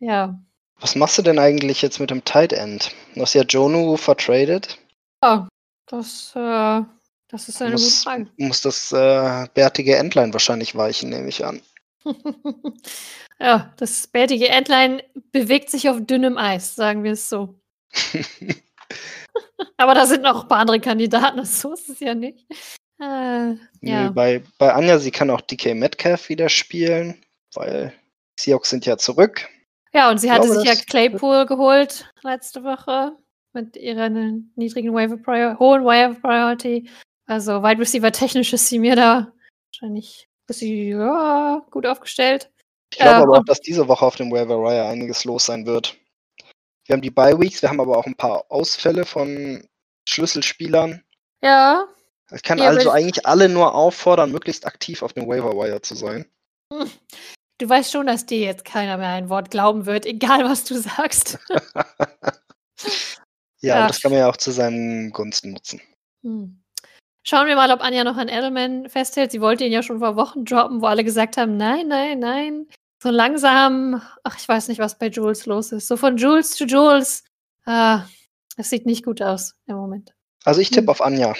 ja. 0.00 0.38
Was 0.80 0.94
machst 0.94 1.16
du 1.18 1.22
denn 1.22 1.38
eigentlich 1.38 1.80
jetzt 1.82 2.00
mit 2.00 2.10
dem 2.10 2.24
Tight 2.24 2.52
End? 2.52 2.90
Du 3.14 3.22
hast 3.22 3.34
ja 3.34 3.42
Jonu 3.42 3.96
vertradet. 3.96 4.78
Oh, 5.22 5.40
das, 5.86 6.32
äh, 6.34 6.82
das 7.28 7.48
ist 7.48 7.62
eine 7.62 7.72
Muss- 7.72 7.84
gute 7.84 8.02
Frage. 8.02 8.30
Muss 8.36 8.60
das 8.60 8.92
äh, 8.92 9.46
bärtige 9.54 9.96
Endline 9.96 10.32
wahrscheinlich 10.32 10.74
weichen, 10.76 11.10
nehme 11.10 11.28
ich 11.28 11.44
an. 11.44 11.62
ja, 13.40 13.72
das 13.76 14.06
bärtige 14.06 14.48
Endline 14.48 15.02
bewegt 15.32 15.70
sich 15.70 15.88
auf 15.88 15.98
dünnem 16.00 16.36
Eis, 16.36 16.74
sagen 16.76 17.02
wir 17.04 17.12
es 17.12 17.28
so. 17.28 17.58
Aber 19.78 19.94
da 19.94 20.06
sind 20.06 20.22
noch 20.22 20.42
ein 20.42 20.48
paar 20.48 20.58
andere 20.58 20.80
Kandidaten, 20.80 21.44
so 21.44 21.72
ist 21.72 21.88
es 21.88 22.00
ja 22.00 22.14
nicht. 22.14 22.46
Äh, 23.00 23.50
Nö, 23.50 23.58
ja. 23.80 24.10
bei, 24.10 24.42
bei 24.58 24.72
Anja, 24.72 24.98
sie 24.98 25.10
kann 25.10 25.30
auch 25.30 25.40
DK 25.40 25.74
Metcalf 25.74 26.28
wieder 26.28 26.48
spielen, 26.48 27.22
weil 27.54 27.92
Seahawks 28.38 28.70
sind 28.70 28.86
ja 28.86 28.96
zurück. 28.98 29.48
ja, 29.92 30.10
und 30.10 30.18
sie 30.18 30.30
hatte 30.30 30.46
glaube, 30.46 30.60
sich 30.60 30.68
ja 30.68 30.74
Claypool 30.74 31.46
geholt 31.46 32.10
letzte 32.22 32.62
Woche 32.64 33.16
mit 33.52 33.76
ihrer 33.76 34.08
niedrigen 34.08 34.92
Waiver 34.94 35.16
Prior 35.16 35.58
hohen 35.58 35.84
Waiver 35.84 36.14
Priority. 36.20 36.88
Also 37.26 37.62
Wide 37.62 37.80
Receiver 37.80 38.12
technisch 38.12 38.52
ist 38.52 38.68
sie 38.68 38.78
mir 38.78 38.96
da 38.96 39.32
wahrscheinlich 39.72 40.28
ist 40.48 40.60
sie 40.60 40.90
ja, 40.90 41.64
gut 41.70 41.86
aufgestellt. 41.86 42.50
Ich 42.92 42.98
glaube 42.98 43.10
Ja, 43.16 43.22
aber 43.22 43.38
auch, 43.38 43.44
dass 43.44 43.60
diese 43.60 43.88
Woche 43.88 44.04
auf 44.04 44.16
dem 44.16 44.30
Waiver 44.30 44.62
Wire 44.62 44.86
einiges 44.86 45.24
los 45.24 45.46
sein 45.46 45.66
wird. 45.66 45.96
Wir 46.84 46.92
haben 46.94 47.02
die 47.02 47.10
Bye 47.10 47.38
Weeks, 47.40 47.62
wir 47.62 47.68
haben 47.68 47.80
aber 47.80 47.98
auch 47.98 48.06
ein 48.06 48.14
paar 48.14 48.44
Ausfälle 48.48 49.04
von 49.04 49.66
Schlüsselspielern. 50.08 51.02
Ja, 51.42 51.86
Ich 52.32 52.42
kann 52.42 52.58
Ja, 52.58 52.66
also 52.68 52.88
ich- 52.90 52.94
eigentlich 52.94 53.26
alle 53.26 53.48
nur 53.48 53.74
auffordern, 53.74 54.30
möglichst 54.32 54.66
aktiv 54.66 55.02
auf 55.02 55.12
dem 55.12 55.26
Waiver 55.28 55.52
Wire 55.52 55.80
zu 55.82 55.94
sein. 55.96 56.30
du 57.58 57.68
weißt 57.68 57.92
schon, 57.92 58.06
dass 58.06 58.26
dir 58.26 58.38
jetzt 58.40 58.64
keiner 58.64 58.96
mehr 58.98 59.10
ein 59.10 59.28
Wort 59.28 59.50
glauben 59.50 59.86
wird, 59.86 60.06
egal 60.06 60.44
was 60.44 60.64
du 60.64 60.74
sagst. 60.78 61.38
Ja, 63.62 63.78
Ja. 63.80 63.86
das 63.88 64.00
kann 64.02 64.10
man 64.12 64.20
ja 64.20 64.28
auch 64.28 64.36
zu 64.36 64.50
seinen 64.50 65.10
Gunsten 65.12 65.52
nutzen. 65.52 65.80
Hm. 66.22 66.62
Schauen 67.24 67.46
wir 67.48 67.56
mal, 67.56 67.70
ob 67.72 67.80
Anja 67.80 68.04
noch 68.04 68.18
an 68.18 68.28
Edelman 68.28 68.88
festhält. 68.90 69.32
Sie 69.32 69.40
wollte 69.40 69.64
ihn 69.64 69.72
ja 69.72 69.82
schon 69.82 69.98
vor 69.98 70.14
Wochen 70.14 70.44
droppen, 70.44 70.82
wo 70.82 70.86
alle 70.86 71.02
gesagt 71.02 71.36
haben, 71.38 71.56
nein, 71.56 71.88
nein, 71.88 72.18
nein. 72.20 72.66
So 73.02 73.10
langsam, 73.10 74.00
ach, 74.22 74.36
ich 74.38 74.46
weiß 74.46 74.68
nicht, 74.68 74.78
was 74.78 74.98
bei 74.98 75.08
Jules 75.08 75.46
los 75.46 75.72
ist. 75.72 75.88
So 75.88 75.96
von 75.96 76.16
Jules 76.18 76.50
zu 76.50 76.66
Jules. 76.66 77.24
Ah, 77.64 78.04
es 78.58 78.70
sieht 78.70 78.86
nicht 78.86 79.04
gut 79.04 79.22
aus 79.22 79.54
im 79.66 79.76
Moment. 79.76 80.12
Also 80.44 80.60
ich 80.60 80.68
tippe 80.70 80.82
Hm. 80.82 80.88
auf 80.90 81.00
Anja. 81.02 81.34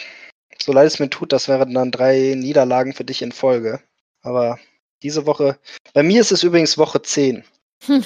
So 0.60 0.72
leid 0.72 0.86
es 0.86 0.98
mir 0.98 1.10
tut, 1.10 1.32
das 1.32 1.48
wären 1.48 1.74
dann 1.74 1.90
drei 1.92 2.34
Niederlagen 2.36 2.94
für 2.94 3.04
dich 3.04 3.20
in 3.22 3.30
Folge. 3.30 3.80
Aber 4.22 4.58
diese 5.02 5.26
Woche, 5.26 5.58
bei 5.94 6.02
mir 6.02 6.20
ist 6.20 6.32
es 6.32 6.42
übrigens 6.42 6.78
Woche 6.78 7.02
10. 7.02 7.44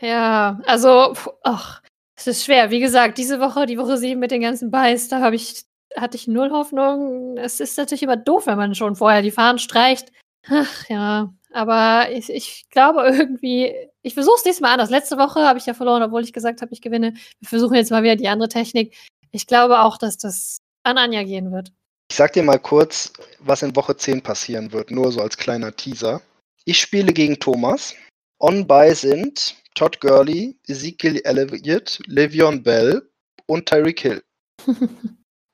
Ja, 0.00 0.60
also, 0.66 1.14
ach, 1.42 1.82
es 2.16 2.26
ist 2.26 2.44
schwer. 2.44 2.70
Wie 2.70 2.80
gesagt, 2.80 3.18
diese 3.18 3.40
Woche, 3.40 3.66
die 3.66 3.78
Woche 3.78 3.98
7 3.98 4.18
mit 4.18 4.30
den 4.30 4.40
ganzen 4.40 4.70
Buys, 4.70 5.08
da 5.08 5.30
ich, 5.32 5.64
hatte 5.96 6.16
ich 6.16 6.26
null 6.26 6.50
Hoffnung. 6.50 7.36
Es 7.36 7.60
ist 7.60 7.76
natürlich 7.76 8.02
immer 8.02 8.16
doof, 8.16 8.46
wenn 8.46 8.56
man 8.56 8.74
schon 8.74 8.96
vorher 8.96 9.22
die 9.22 9.30
Fahnen 9.30 9.58
streicht. 9.58 10.10
Ach 10.48 10.88
ja, 10.88 11.34
aber 11.52 12.10
ich, 12.12 12.30
ich 12.30 12.68
glaube 12.70 13.02
irgendwie, 13.08 13.74
ich 14.02 14.14
versuche 14.14 14.36
es 14.36 14.42
diesmal 14.42 14.72
anders. 14.72 14.90
Letzte 14.90 15.18
Woche 15.18 15.40
habe 15.46 15.58
ich 15.58 15.66
ja 15.66 15.74
verloren, 15.74 16.02
obwohl 16.02 16.22
ich 16.22 16.32
gesagt 16.32 16.62
habe, 16.62 16.72
ich 16.72 16.80
gewinne. 16.80 17.14
Wir 17.40 17.48
versuchen 17.48 17.74
jetzt 17.74 17.90
mal 17.90 18.02
wieder 18.02 18.16
die 18.16 18.28
andere 18.28 18.48
Technik. 18.48 18.96
Ich 19.32 19.46
glaube 19.46 19.80
auch, 19.80 19.98
dass 19.98 20.16
das 20.16 20.62
an 20.82 20.96
Anja 20.98 21.22
gehen 21.24 21.52
wird. 21.52 21.72
Ich 22.10 22.16
sag 22.16 22.32
dir 22.32 22.42
mal 22.42 22.58
kurz, 22.58 23.12
was 23.38 23.62
in 23.62 23.76
Woche 23.76 23.96
10 23.96 24.20
passieren 24.20 24.72
wird, 24.72 24.90
nur 24.90 25.12
so 25.12 25.20
als 25.20 25.36
kleiner 25.36 25.74
Teaser. 25.76 26.20
Ich 26.64 26.80
spiele 26.80 27.12
gegen 27.12 27.38
Thomas. 27.38 27.94
On-by 28.40 28.92
sind 28.96 29.54
Todd 29.76 30.00
Gurley, 30.00 30.58
Ezekiel 30.66 31.20
Elliott, 31.24 32.00
Le'Veon 32.08 32.62
Bell 32.64 33.08
und 33.46 33.66
Tyreek 33.66 34.00
Hill. 34.00 34.24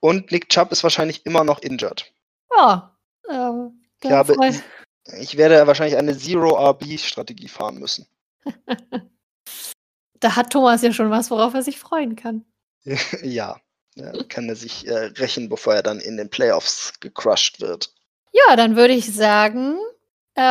Und 0.00 0.30
Nick 0.30 0.48
Chubb 0.50 0.70
ist 0.72 0.82
wahrscheinlich 0.84 1.26
immer 1.26 1.42
noch 1.42 1.58
injured. 1.60 2.12
Ja, 2.56 2.96
äh, 3.28 3.50
Ich 4.02 4.10
habe- 4.10 4.36
Ich 5.18 5.36
werde 5.36 5.66
wahrscheinlich 5.66 5.96
eine 5.96 6.16
Zero-RB-Strategie 6.16 7.48
fahren 7.48 7.78
müssen. 7.78 8.06
da 10.20 10.36
hat 10.36 10.52
Thomas 10.52 10.82
ja 10.82 10.92
schon 10.92 11.10
was, 11.10 11.30
worauf 11.30 11.54
er 11.54 11.62
sich 11.62 11.78
freuen 11.78 12.14
kann. 12.14 12.44
ja, 13.22 13.60
ja, 13.96 14.12
kann 14.28 14.48
er 14.48 14.56
sich 14.56 14.86
äh, 14.86 14.94
rächen, 15.18 15.48
bevor 15.48 15.74
er 15.74 15.82
dann 15.82 16.00
in 16.00 16.16
den 16.16 16.30
Playoffs 16.30 16.92
gecrushed 17.00 17.60
wird. 17.60 17.92
Ja, 18.32 18.56
dann 18.56 18.76
würde 18.76 18.94
ich 18.94 19.12
sagen. 19.14 19.78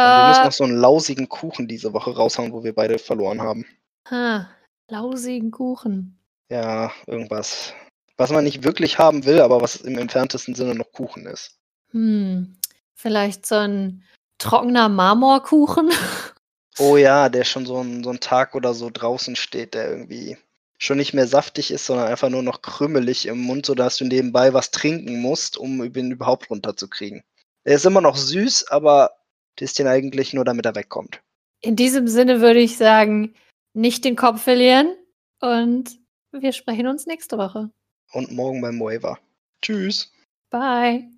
Und 0.03 0.15
wir 0.15 0.23
müssen 0.23 0.41
Äh, 0.41 0.45
noch 0.45 0.51
so 0.51 0.63
einen 0.63 0.77
lausigen 0.77 1.29
Kuchen 1.29 1.67
diese 1.67 1.93
Woche 1.93 2.15
raushauen, 2.15 2.51
wo 2.51 2.63
wir 2.63 2.73
beide 2.73 2.97
verloren 2.99 3.41
haben. 3.41 3.65
ha, 4.10 4.49
lausigen 4.89 5.51
Kuchen. 5.51 6.19
Ja, 6.49 6.91
irgendwas. 7.08 7.73
Was 8.17 8.31
man 8.31 8.43
nicht 8.45 8.63
wirklich 8.63 8.97
haben 8.99 9.25
will, 9.25 9.41
aber 9.41 9.62
was 9.62 9.75
im 9.77 9.97
entferntesten 9.97 10.55
Sinne 10.55 10.75
noch 10.75 10.91
Kuchen 10.91 11.25
ist. 11.27 11.60
Hm, 11.91 12.58
vielleicht 12.95 13.45
so 13.45 13.55
ein 13.55 14.03
trockener 14.39 14.89
Marmorkuchen. 14.89 15.91
Oh 16.80 16.97
ja, 16.97 17.30
der 17.30 17.43
schon 17.43 17.65
so 17.65 17.78
einen 17.78 18.03
so 18.03 18.09
einen 18.09 18.20
Tag 18.20 18.55
oder 18.55 18.74
so 18.74 18.89
draußen 18.91 19.36
steht, 19.36 19.74
der 19.74 19.89
irgendwie 19.89 20.38
schon 20.78 20.97
nicht 20.97 21.13
mehr 21.13 21.28
saftig 21.28 21.71
ist, 21.71 21.86
sondern 21.86 22.07
einfach 22.07 22.30
nur 22.30 22.43
noch 22.43 22.61
krümelig 22.61 23.26
im 23.26 23.39
Mund, 23.39 23.65
sodass 23.65 23.97
du 23.97 24.05
nebenbei 24.05 24.53
was 24.53 24.71
trinken 24.71 25.21
musst, 25.21 25.57
um 25.57 25.84
ihn 25.84 26.11
überhaupt 26.11 26.49
runterzukriegen. 26.49 27.23
Er 27.63 27.76
ist 27.76 27.86
immer 27.86 28.01
noch 28.01 28.17
süß, 28.17 28.67
aber 28.69 29.11
du 29.55 29.65
isst 29.65 29.80
ihn 29.80 29.88
eigentlich 29.88 30.34
nur, 30.34 30.45
damit 30.45 30.65
er 30.65 30.76
wegkommt. 30.76 31.21
In 31.61 31.76
diesem 31.76 32.07
Sinne 32.07 32.41
würde 32.41 32.59
ich 32.59 32.78
sagen, 32.78 33.34
nicht 33.73 34.05
den 34.05 34.15
Kopf 34.15 34.43
verlieren 34.43 34.95
und 35.41 35.97
wir 36.32 36.51
sprechen 36.51 36.88
uns 36.88 37.05
nächste 37.05 37.38
Woche. 37.38 37.71
Und 38.11 38.32
morgen 38.32 38.61
beim 38.61 38.80
Waiver. 38.80 39.17
Tschüss. 39.61 40.11
Bye. 40.49 41.09